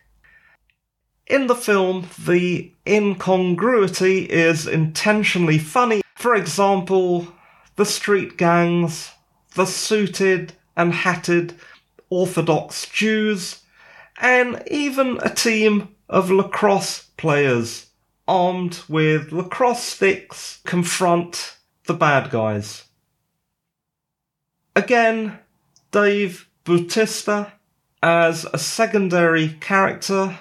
In 1.28 1.48
the 1.48 1.56
film, 1.56 2.08
the 2.26 2.72
incongruity 2.88 4.24
is 4.24 4.68
intentionally 4.68 5.60
funny. 5.60 6.02
For 6.16 6.36
example, 6.36 7.28
the 7.76 7.86
street 7.86 8.36
gangs, 8.36 9.12
the 9.56 9.66
suited 9.66 10.54
and 10.76 10.94
hatted 10.94 11.54
Orthodox 12.10 12.88
Jews, 12.90 13.62
and 14.20 14.64
even 14.70 15.20
a 15.22 15.34
team 15.34 15.90
of 16.10 16.32
lacrosse 16.32 17.04
players 17.16 17.86
armed 18.28 18.82
with 18.90 19.32
lacrosse 19.32 19.84
sticks 19.84 20.60
confront 20.66 21.58
the 21.86 21.94
bad 21.94 22.30
guys. 22.30 22.84
Again, 24.76 25.40
Dave 25.92 26.48
Bautista 26.64 27.54
as 28.02 28.46
a 28.54 28.58
secondary 28.58 29.50
character, 29.50 30.38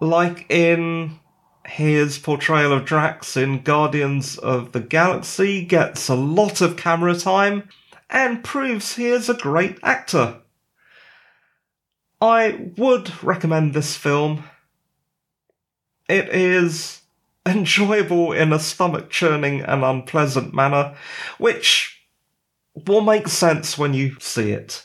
like 0.00 0.46
in 0.48 1.18
his 1.66 2.18
portrayal 2.18 2.72
of 2.72 2.84
Drax 2.84 3.36
in 3.36 3.62
Guardians 3.62 4.38
of 4.38 4.72
the 4.72 4.80
Galaxy, 4.80 5.64
gets 5.64 6.08
a 6.08 6.14
lot 6.14 6.60
of 6.60 6.76
camera 6.76 7.16
time 7.16 7.68
and 8.08 8.44
proves 8.44 8.94
he 8.94 9.06
is 9.06 9.28
a 9.28 9.34
great 9.34 9.78
actor. 9.82 10.40
I 12.20 12.70
would 12.76 13.22
recommend 13.22 13.74
this 13.74 13.96
film. 13.96 14.44
It 16.08 16.28
is 16.28 17.02
enjoyable 17.46 18.32
in 18.32 18.52
a 18.52 18.58
stomach 18.58 19.10
churning 19.10 19.60
and 19.60 19.84
unpleasant 19.84 20.54
manner, 20.54 20.96
which 21.38 21.95
will 22.86 23.00
make 23.00 23.28
sense 23.28 23.78
when 23.78 23.94
you 23.94 24.16
see 24.20 24.52
it. 24.52 24.84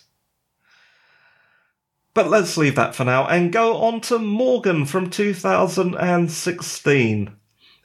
But 2.14 2.30
let's 2.30 2.58
leave 2.58 2.76
that 2.76 2.94
for 2.94 3.06
now 3.06 3.26
and 3.28 3.54
go 3.54 3.78
on 3.78 4.02
to 4.02 4.20
Morgan 4.20 4.86
from 4.86 5.10
2016. 5.10 7.32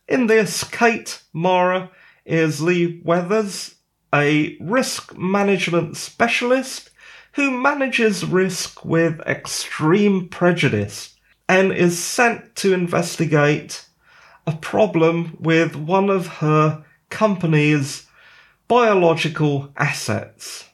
In 0.08 0.26
this, 0.26 0.64
Kate 0.64 1.22
Mara 1.32 1.90
is 2.24 2.60
Lee 2.60 3.00
Weathers, 3.04 3.76
a 4.14 4.56
risk 4.60 5.16
management 5.16 5.96
specialist 5.96 6.90
who 7.32 7.50
manages 7.50 8.24
risk 8.24 8.84
with 8.84 9.18
extreme 9.20 10.28
prejudice 10.28 11.16
and 11.48 11.72
is 11.72 11.98
sent 11.98 12.54
to 12.56 12.72
investigate 12.72 13.86
a 14.46 14.52
problem 14.52 15.36
with 15.38 15.76
one 15.76 16.10
of 16.10 16.26
her 16.26 16.84
company's 17.10 18.05
biological 18.68 19.72
assets. 19.76 20.68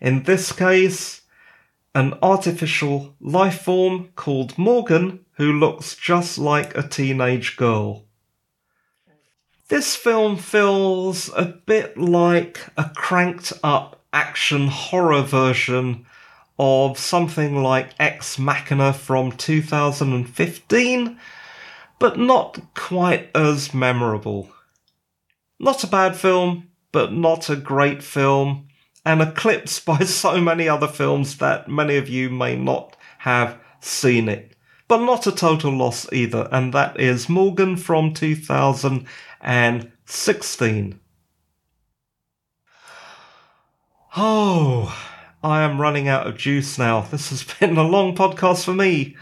In 0.00 0.24
this 0.24 0.52
case, 0.52 1.22
an 1.94 2.14
artificial 2.22 3.14
life 3.20 3.62
form 3.62 4.10
called 4.14 4.56
Morgan 4.58 5.24
who 5.32 5.52
looks 5.52 5.96
just 5.96 6.38
like 6.38 6.76
a 6.76 6.86
teenage 6.86 7.56
girl. 7.56 8.04
This 9.68 9.96
film 9.96 10.36
feels 10.36 11.30
a 11.36 11.44
bit 11.44 11.98
like 11.98 12.60
a 12.76 12.90
cranked 12.94 13.52
up 13.62 14.00
action 14.12 14.68
horror 14.68 15.22
version 15.22 16.06
of 16.58 16.98
something 16.98 17.62
like 17.62 17.94
Ex 18.00 18.38
Machina 18.38 18.92
from 18.92 19.32
2015, 19.32 21.20
but 21.98 22.18
not 22.18 22.60
quite 22.74 23.30
as 23.34 23.74
memorable. 23.74 24.50
Not 25.60 25.84
a 25.84 25.88
bad 25.88 26.16
film, 26.16 26.67
but 26.92 27.12
not 27.12 27.50
a 27.50 27.56
great 27.56 28.02
film, 28.02 28.68
and 29.04 29.20
eclipsed 29.22 29.84
by 29.86 30.00
so 30.00 30.40
many 30.40 30.68
other 30.68 30.88
films 30.88 31.38
that 31.38 31.68
many 31.68 31.96
of 31.96 32.08
you 32.08 32.30
may 32.30 32.56
not 32.56 32.96
have 33.18 33.58
seen 33.80 34.28
it. 34.28 34.56
But 34.86 35.04
not 35.04 35.26
a 35.26 35.32
total 35.32 35.72
loss 35.72 36.06
either, 36.12 36.48
and 36.50 36.72
that 36.72 36.98
is 36.98 37.28
Morgan 37.28 37.76
from 37.76 38.14
2016. 38.14 41.00
Oh, 44.16 44.96
I 45.42 45.62
am 45.62 45.80
running 45.80 46.08
out 46.08 46.26
of 46.26 46.36
juice 46.36 46.78
now. 46.78 47.02
This 47.02 47.30
has 47.30 47.44
been 47.60 47.76
a 47.76 47.82
long 47.82 48.16
podcast 48.16 48.64
for 48.64 48.72
me. 48.72 49.16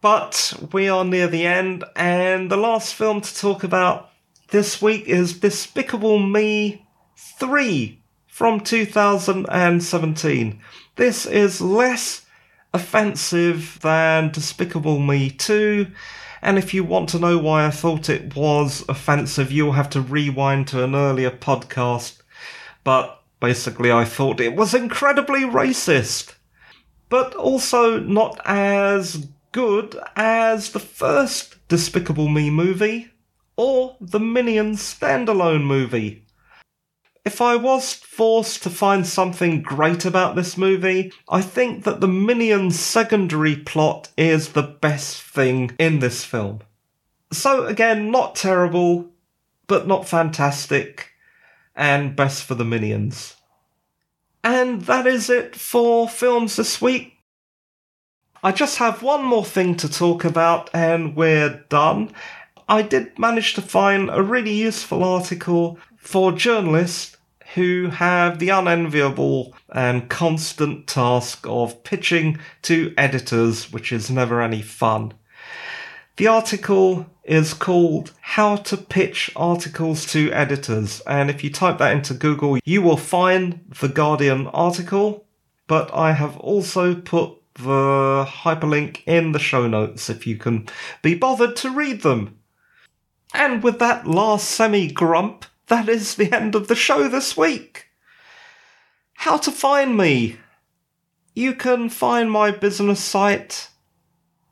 But 0.00 0.54
we 0.72 0.88
are 0.88 1.04
near 1.04 1.26
the 1.26 1.44
end, 1.44 1.84
and 1.94 2.50
the 2.50 2.56
last 2.56 2.94
film 2.94 3.20
to 3.20 3.36
talk 3.36 3.64
about 3.64 4.07
this 4.48 4.82
week 4.82 5.06
is 5.06 5.38
Despicable 5.38 6.18
Me 6.18 6.84
3 7.16 8.00
from 8.26 8.60
2017. 8.60 10.60
This 10.96 11.26
is 11.26 11.60
less 11.60 12.26
offensive 12.74 13.78
than 13.82 14.30
Despicable 14.30 14.98
Me 14.98 15.30
2. 15.30 15.86
And 16.42 16.58
if 16.58 16.74
you 16.74 16.84
want 16.84 17.08
to 17.10 17.18
know 17.18 17.38
why 17.38 17.66
I 17.66 17.70
thought 17.70 18.08
it 18.08 18.36
was 18.36 18.84
offensive, 18.88 19.50
you'll 19.50 19.72
have 19.72 19.90
to 19.90 20.00
rewind 20.00 20.68
to 20.68 20.84
an 20.84 20.94
earlier 20.94 21.30
podcast. 21.30 22.20
But 22.84 23.18
Basically, 23.40 23.92
I 23.92 24.04
thought 24.04 24.40
it 24.40 24.56
was 24.56 24.74
incredibly 24.74 25.42
racist, 25.42 26.34
but 27.08 27.34
also 27.36 28.00
not 28.00 28.40
as 28.44 29.28
good 29.52 29.96
as 30.16 30.72
the 30.72 30.80
first 30.80 31.54
Despicable 31.68 32.28
Me 32.28 32.50
movie 32.50 33.12
or 33.58 33.96
the 34.00 34.20
Minions 34.20 34.80
standalone 34.80 35.64
movie. 35.64 36.24
If 37.24 37.42
I 37.42 37.56
was 37.56 37.92
forced 37.92 38.62
to 38.62 38.70
find 38.70 39.04
something 39.04 39.60
great 39.60 40.04
about 40.04 40.36
this 40.36 40.56
movie, 40.56 41.12
I 41.28 41.42
think 41.42 41.82
that 41.82 42.00
the 42.00 42.08
Minions 42.08 42.78
secondary 42.78 43.56
plot 43.56 44.10
is 44.16 44.50
the 44.50 44.62
best 44.62 45.20
thing 45.20 45.72
in 45.78 45.98
this 45.98 46.24
film. 46.24 46.60
So 47.32 47.66
again, 47.66 48.12
not 48.12 48.36
terrible, 48.36 49.10
but 49.66 49.88
not 49.88 50.08
fantastic, 50.08 51.10
and 51.74 52.16
best 52.16 52.44
for 52.44 52.54
the 52.54 52.64
Minions. 52.64 53.34
And 54.44 54.82
that 54.82 55.06
is 55.06 55.28
it 55.28 55.56
for 55.56 56.08
films 56.08 56.54
this 56.54 56.80
week. 56.80 57.18
I 58.42 58.52
just 58.52 58.78
have 58.78 59.02
one 59.02 59.24
more 59.24 59.44
thing 59.44 59.74
to 59.78 59.88
talk 59.88 60.24
about 60.24 60.70
and 60.72 61.16
we're 61.16 61.64
done. 61.68 62.12
I 62.68 62.82
did 62.82 63.18
manage 63.18 63.54
to 63.54 63.62
find 63.62 64.10
a 64.10 64.22
really 64.22 64.52
useful 64.52 65.02
article 65.02 65.78
for 65.96 66.32
journalists 66.32 67.16
who 67.54 67.88
have 67.88 68.38
the 68.38 68.50
unenviable 68.50 69.54
and 69.70 70.10
constant 70.10 70.86
task 70.86 71.46
of 71.48 71.82
pitching 71.82 72.38
to 72.62 72.92
editors, 72.98 73.72
which 73.72 73.90
is 73.90 74.10
never 74.10 74.42
any 74.42 74.60
fun. 74.60 75.14
The 76.18 76.26
article 76.26 77.06
is 77.24 77.54
called 77.54 78.12
How 78.20 78.56
to 78.56 78.76
Pitch 78.76 79.30
Articles 79.34 80.04
to 80.12 80.30
Editors, 80.32 81.00
and 81.06 81.30
if 81.30 81.42
you 81.42 81.50
type 81.50 81.78
that 81.78 81.92
into 81.92 82.12
Google, 82.12 82.58
you 82.64 82.82
will 82.82 82.98
find 82.98 83.60
the 83.80 83.88
Guardian 83.88 84.46
article, 84.48 85.24
but 85.68 85.90
I 85.94 86.12
have 86.12 86.36
also 86.36 86.94
put 86.94 87.34
the 87.54 88.26
hyperlink 88.28 89.02
in 89.06 89.32
the 89.32 89.38
show 89.38 89.66
notes 89.66 90.10
if 90.10 90.26
you 90.26 90.36
can 90.36 90.68
be 91.02 91.14
bothered 91.14 91.56
to 91.56 91.70
read 91.70 92.02
them. 92.02 92.37
And 93.34 93.62
with 93.62 93.78
that 93.78 94.06
last 94.06 94.48
semi 94.48 94.90
grump, 94.90 95.44
that 95.68 95.88
is 95.88 96.14
the 96.14 96.34
end 96.34 96.54
of 96.54 96.68
the 96.68 96.74
show 96.74 97.08
this 97.08 97.36
week. 97.36 97.86
How 99.14 99.36
to 99.38 99.50
find 99.50 99.96
me? 99.96 100.36
You 101.34 101.54
can 101.54 101.88
find 101.88 102.30
my 102.30 102.50
business 102.50 103.00
site 103.00 103.70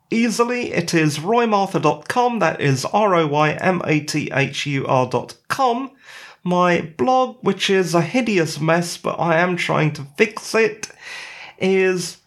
easily. 0.09 0.73
It 0.73 0.93
is 0.93 1.19
roymathur.com. 1.19 2.39
That 2.39 2.61
is 2.61 2.85
R 2.85 3.15
O 3.15 3.27
Y 3.27 3.51
M 3.51 3.81
A 3.85 3.99
T 3.99 4.31
H 4.33 4.65
U 4.65 4.87
R.com. 4.87 5.91
My 6.43 6.81
blog, 6.81 7.37
which 7.41 7.69
is 7.69 7.93
a 7.93 8.01
hideous 8.01 8.61
mess, 8.61 8.97
but 8.97 9.19
I 9.19 9.37
am 9.37 9.57
trying 9.57 9.91
to 9.93 10.07
fix 10.17 10.55
it, 10.55 10.89
is 11.57 12.17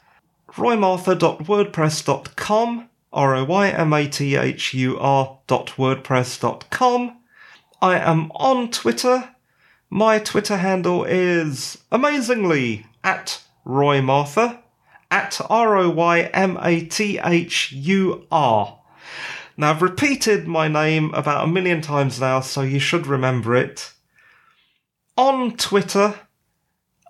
roymathur.wordpress.com. 0.48 2.89
R 3.12 3.36
O 3.36 3.44
Y 3.44 3.68
M 3.68 3.92
A 3.92 4.08
T 4.08 4.36
H 4.36 4.72
U 4.74 4.98
R.wordpress.com. 4.98 7.16
I 7.82 7.98
am 7.98 8.30
on 8.32 8.70
Twitter. 8.70 9.34
My 9.88 10.18
Twitter 10.18 10.58
handle 10.58 11.04
is 11.04 11.78
amazingly 11.90 12.86
at 13.02 13.42
Roy 13.64 14.00
Mathur, 14.00 14.58
at 15.10 15.40
R 15.50 15.78
O 15.78 15.90
Y 15.90 16.20
M 16.20 16.58
A 16.62 16.84
T 16.84 17.18
H 17.18 17.72
U 17.72 18.26
R. 18.30 18.78
Now, 19.56 19.70
I've 19.70 19.82
repeated 19.82 20.46
my 20.46 20.68
name 20.68 21.12
about 21.12 21.44
a 21.44 21.50
million 21.50 21.82
times 21.82 22.20
now, 22.20 22.40
so 22.40 22.62
you 22.62 22.78
should 22.78 23.06
remember 23.06 23.56
it. 23.56 23.92
On 25.16 25.56
Twitter, 25.56 26.14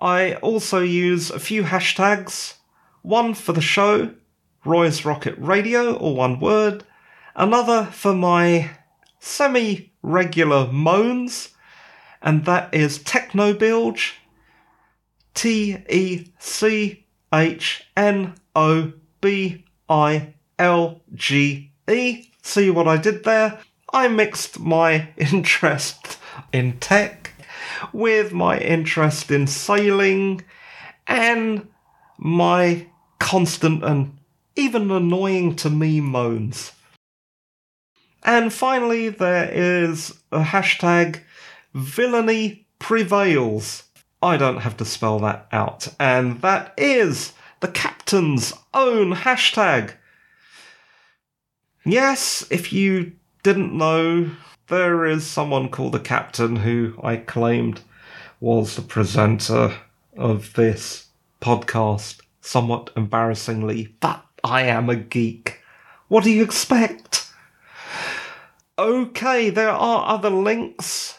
I 0.00 0.34
also 0.36 0.80
use 0.80 1.30
a 1.30 1.38
few 1.38 1.62
hashtags. 1.62 2.54
One 3.02 3.34
for 3.34 3.52
the 3.52 3.60
show, 3.60 4.14
Roy's 4.64 5.04
Rocket 5.04 5.34
Radio, 5.38 5.94
or 5.94 6.14
one 6.14 6.40
word. 6.40 6.84
Another 7.34 7.84
for 7.86 8.14
my 8.14 8.70
semi 9.18 9.92
regular 10.02 10.70
moans, 10.70 11.50
and 12.20 12.44
that 12.44 12.74
is 12.74 12.98
Technobilge. 12.98 14.14
T 15.34 15.76
E 15.88 16.26
C 16.38 17.06
H 17.32 17.86
N 17.96 18.34
O 18.54 18.92
B 19.20 19.64
I 19.88 20.34
L 20.58 21.00
G 21.14 21.72
E. 21.88 22.30
See 22.42 22.70
what 22.70 22.88
I 22.88 22.96
did 22.96 23.24
there? 23.24 23.60
I 23.92 24.08
mixed 24.08 24.60
my 24.60 25.08
interest 25.16 26.18
in 26.52 26.78
tech 26.78 27.32
with 27.92 28.32
my 28.32 28.58
interest 28.58 29.30
in 29.30 29.46
sailing 29.46 30.44
and 31.06 31.68
my 32.18 32.86
constant 33.18 33.82
and 33.82 34.18
even 34.60 34.90
annoying 34.90 35.56
to 35.56 35.70
me 35.70 36.00
moans. 36.00 36.72
And 38.22 38.52
finally, 38.52 39.08
there 39.08 39.50
is 39.50 40.20
a 40.30 40.42
hashtag 40.42 41.20
villainy 41.72 42.66
prevails. 42.78 43.84
I 44.22 44.36
don't 44.36 44.58
have 44.58 44.76
to 44.76 44.84
spell 44.84 45.18
that 45.20 45.48
out. 45.50 45.88
And 45.98 46.42
that 46.42 46.74
is 46.76 47.32
the 47.60 47.68
captain's 47.68 48.52
own 48.74 49.14
hashtag. 49.14 49.94
Yes, 51.84 52.46
if 52.50 52.72
you 52.72 53.12
didn't 53.42 53.72
know, 53.72 54.30
there 54.68 55.06
is 55.06 55.26
someone 55.26 55.70
called 55.70 55.92
the 55.92 56.00
captain 56.00 56.56
who 56.56 57.00
I 57.02 57.16
claimed 57.16 57.80
was 58.38 58.76
the 58.76 58.82
presenter 58.82 59.74
of 60.16 60.52
this 60.52 61.06
podcast, 61.40 62.20
somewhat 62.42 62.90
embarrassingly, 62.96 63.96
but 64.00 64.24
I 64.44 64.62
am 64.62 64.88
a 64.88 64.96
geek. 64.96 65.60
What 66.08 66.24
do 66.24 66.30
you 66.30 66.42
expect? 66.42 67.30
Okay, 68.78 69.50
there 69.50 69.70
are 69.70 70.14
other 70.14 70.30
links. 70.30 71.18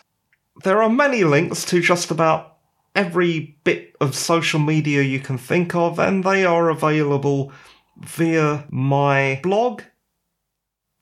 There 0.64 0.82
are 0.82 0.90
many 0.90 1.24
links 1.24 1.64
to 1.66 1.82
just 1.82 2.12
about 2.12 2.58
every 2.96 3.58
bit 3.64 3.96
of 4.02 4.16
social 4.16 4.60
media 4.60 5.02
you 5.02 5.20
can 5.20 5.38
think 5.38 5.76
of, 5.76 6.00
and 6.00 6.24
they 6.24 6.46
are 6.46 6.70
available 6.70 7.52
via 7.98 8.66
my 8.70 9.40
blog. 9.44 9.82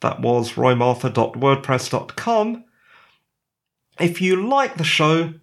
That 0.02 0.22
was 0.22 0.54
roymathur.wordpress.com. 0.54 2.64
If 4.00 4.22
you 4.22 4.48
like 4.48 4.78
the 4.78 4.84
show, 4.84 5.34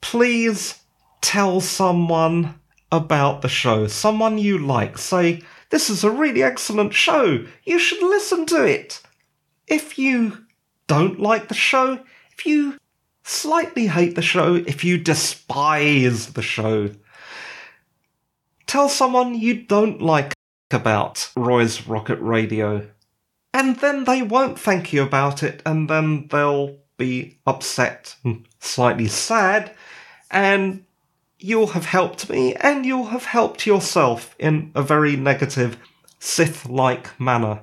please 0.00 0.80
tell 1.20 1.60
someone 1.60 2.58
about 2.90 3.42
the 3.42 3.48
show. 3.48 3.86
Someone 3.86 4.38
you 4.38 4.58
like. 4.58 4.98
Say, 4.98 5.42
this 5.72 5.88
is 5.88 6.04
a 6.04 6.10
really 6.10 6.42
excellent 6.42 6.92
show. 6.92 7.46
You 7.64 7.78
should 7.78 8.02
listen 8.02 8.44
to 8.46 8.62
it. 8.62 9.00
If 9.66 9.98
you 9.98 10.44
don't 10.86 11.18
like 11.18 11.48
the 11.48 11.54
show, 11.54 11.98
if 12.36 12.44
you 12.44 12.76
slightly 13.24 13.86
hate 13.86 14.14
the 14.14 14.20
show, 14.20 14.54
if 14.54 14.84
you 14.84 14.98
despise 14.98 16.34
the 16.34 16.42
show, 16.42 16.90
tell 18.66 18.90
someone 18.90 19.34
you 19.34 19.62
don't 19.62 20.02
like 20.02 20.34
about 20.70 21.30
Roy's 21.34 21.88
Rocket 21.88 22.18
Radio. 22.20 22.86
And 23.54 23.76
then 23.76 24.04
they 24.04 24.20
won't 24.20 24.58
thank 24.58 24.92
you 24.92 25.02
about 25.02 25.42
it, 25.42 25.62
and 25.64 25.88
then 25.88 26.28
they'll 26.28 26.76
be 26.98 27.38
upset 27.46 28.14
and 28.24 28.46
slightly 28.60 29.08
sad, 29.08 29.74
and 30.30 30.84
you'll 31.42 31.68
have 31.68 31.86
helped 31.86 32.30
me, 32.30 32.54
and 32.54 32.86
you'll 32.86 33.06
have 33.06 33.24
helped 33.24 33.66
yourself 33.66 34.34
in 34.38 34.70
a 34.74 34.82
very 34.82 35.16
negative, 35.16 35.76
Sith 36.18 36.68
like 36.68 37.18
manner. 37.20 37.60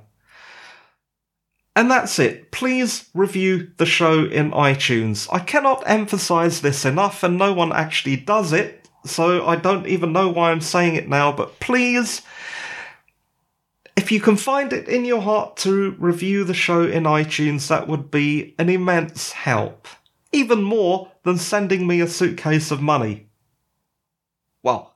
And 1.76 1.90
that's 1.90 2.20
it. 2.20 2.52
Please 2.52 3.10
review 3.14 3.72
the 3.78 3.86
show 3.86 4.26
in 4.26 4.52
iTunes. 4.52 5.28
I 5.32 5.40
cannot 5.40 5.84
emphasize 5.86 6.60
this 6.60 6.84
enough, 6.84 7.24
and 7.24 7.38
no 7.38 7.54
one 7.54 7.72
actually 7.72 8.18
does 8.18 8.52
it, 8.52 8.90
so 9.06 9.46
I 9.46 9.56
don't 9.56 9.88
even 9.88 10.12
know 10.12 10.28
why 10.28 10.52
I'm 10.52 10.62
saying 10.62 10.96
it 10.96 11.08
now, 11.08 11.32
but 11.32 11.60
please, 11.62 12.22
if 13.96 14.12
you 14.12 14.20
can 14.20 14.36
find 14.36 14.74
it 14.74 14.90
in 14.90 15.06
your 15.06 15.22
heart 15.22 15.56
to 15.58 15.96
review 16.00 16.44
the 16.44 16.54
show 16.54 16.84
in 16.84 17.04
iTunes, 17.04 17.68
that 17.70 17.88
would 17.88 18.12
be 18.12 18.56
an 18.60 18.70
immense 18.70 19.32
help. 19.32 19.88
Even 20.34 20.62
more 20.62 21.12
than 21.24 21.38
sending 21.38 21.88
me 21.88 22.02
a 22.02 22.08
suitcase 22.08 22.72
of 22.72 22.82
money. 22.82 23.29
Well, 24.64 24.96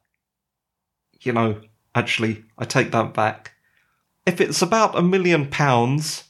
you 1.22 1.32
know, 1.32 1.62
actually, 1.96 2.44
I 2.58 2.66
take 2.66 2.92
that 2.92 3.14
back. 3.14 3.54
If 4.26 4.42
it's 4.42 4.62
about 4.62 4.98
a 4.98 5.02
million 5.02 5.48
pounds, 5.50 6.26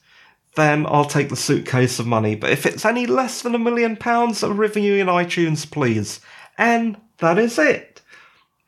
then 0.56 0.86
I'll 0.88 1.06
take 1.06 1.30
the 1.30 1.36
suitcase 1.36 2.00
of 2.00 2.08
money. 2.08 2.36
But 2.36 2.52
if 2.52 2.66
it's 2.66 2.86
any 2.86 3.06
less 3.08 3.42
than 3.42 3.56
a 3.56 3.60
million 3.60 3.98
pounds, 3.98 4.44
a 4.44 4.54
review 4.54 4.96
in 4.96 5.08
iTunes, 5.08 5.70
please. 5.70 6.20
And 6.58 6.98
that 7.18 7.40
is 7.40 7.58
it. 7.58 8.02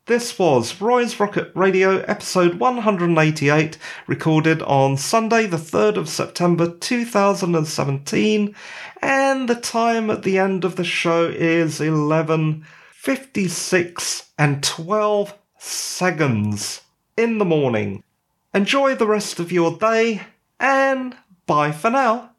This 0.07 0.37
was 0.37 0.79
Roy's 0.81 1.19
Rocket 1.19 1.51
Radio 1.55 2.01
episode 2.01 2.59
188, 2.59 3.77
recorded 4.05 4.61
on 4.61 4.97
Sunday, 4.97 5.47
the 5.47 5.57
3rd 5.57 5.97
of 5.97 6.09
September 6.09 6.69
2017, 6.69 8.55
and 9.01 9.49
the 9.49 9.55
time 9.55 10.11
at 10.11 10.21
the 10.21 10.37
end 10.37 10.63
of 10.63 10.75
the 10.75 10.83
show 10.83 11.25
is 11.25 11.81
11 11.81 12.63
56 13.05 14.31
and 14.35 14.63
12 14.63 15.37
seconds 15.59 16.81
in 17.15 17.37
the 17.37 17.45
morning. 17.45 18.03
Enjoy 18.51 18.95
the 18.95 19.05
rest 19.05 19.39
of 19.39 19.51
your 19.51 19.77
day 19.77 20.21
and 20.59 21.15
bye 21.45 21.71
for 21.71 21.91
now. 21.91 22.31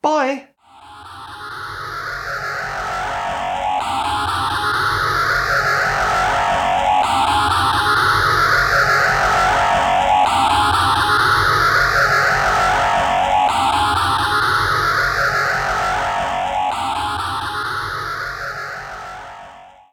Bye. 0.00 0.46